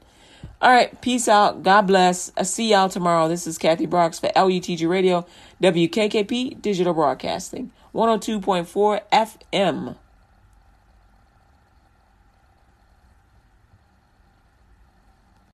[0.62, 1.62] All right, peace out.
[1.62, 2.30] God bless.
[2.36, 3.28] I see y'all tomorrow.
[3.28, 5.26] This is Kathy Brooks for LUTG Radio,
[5.62, 7.72] WKKP Digital Broadcasting.
[7.92, 9.96] 102.4 FM.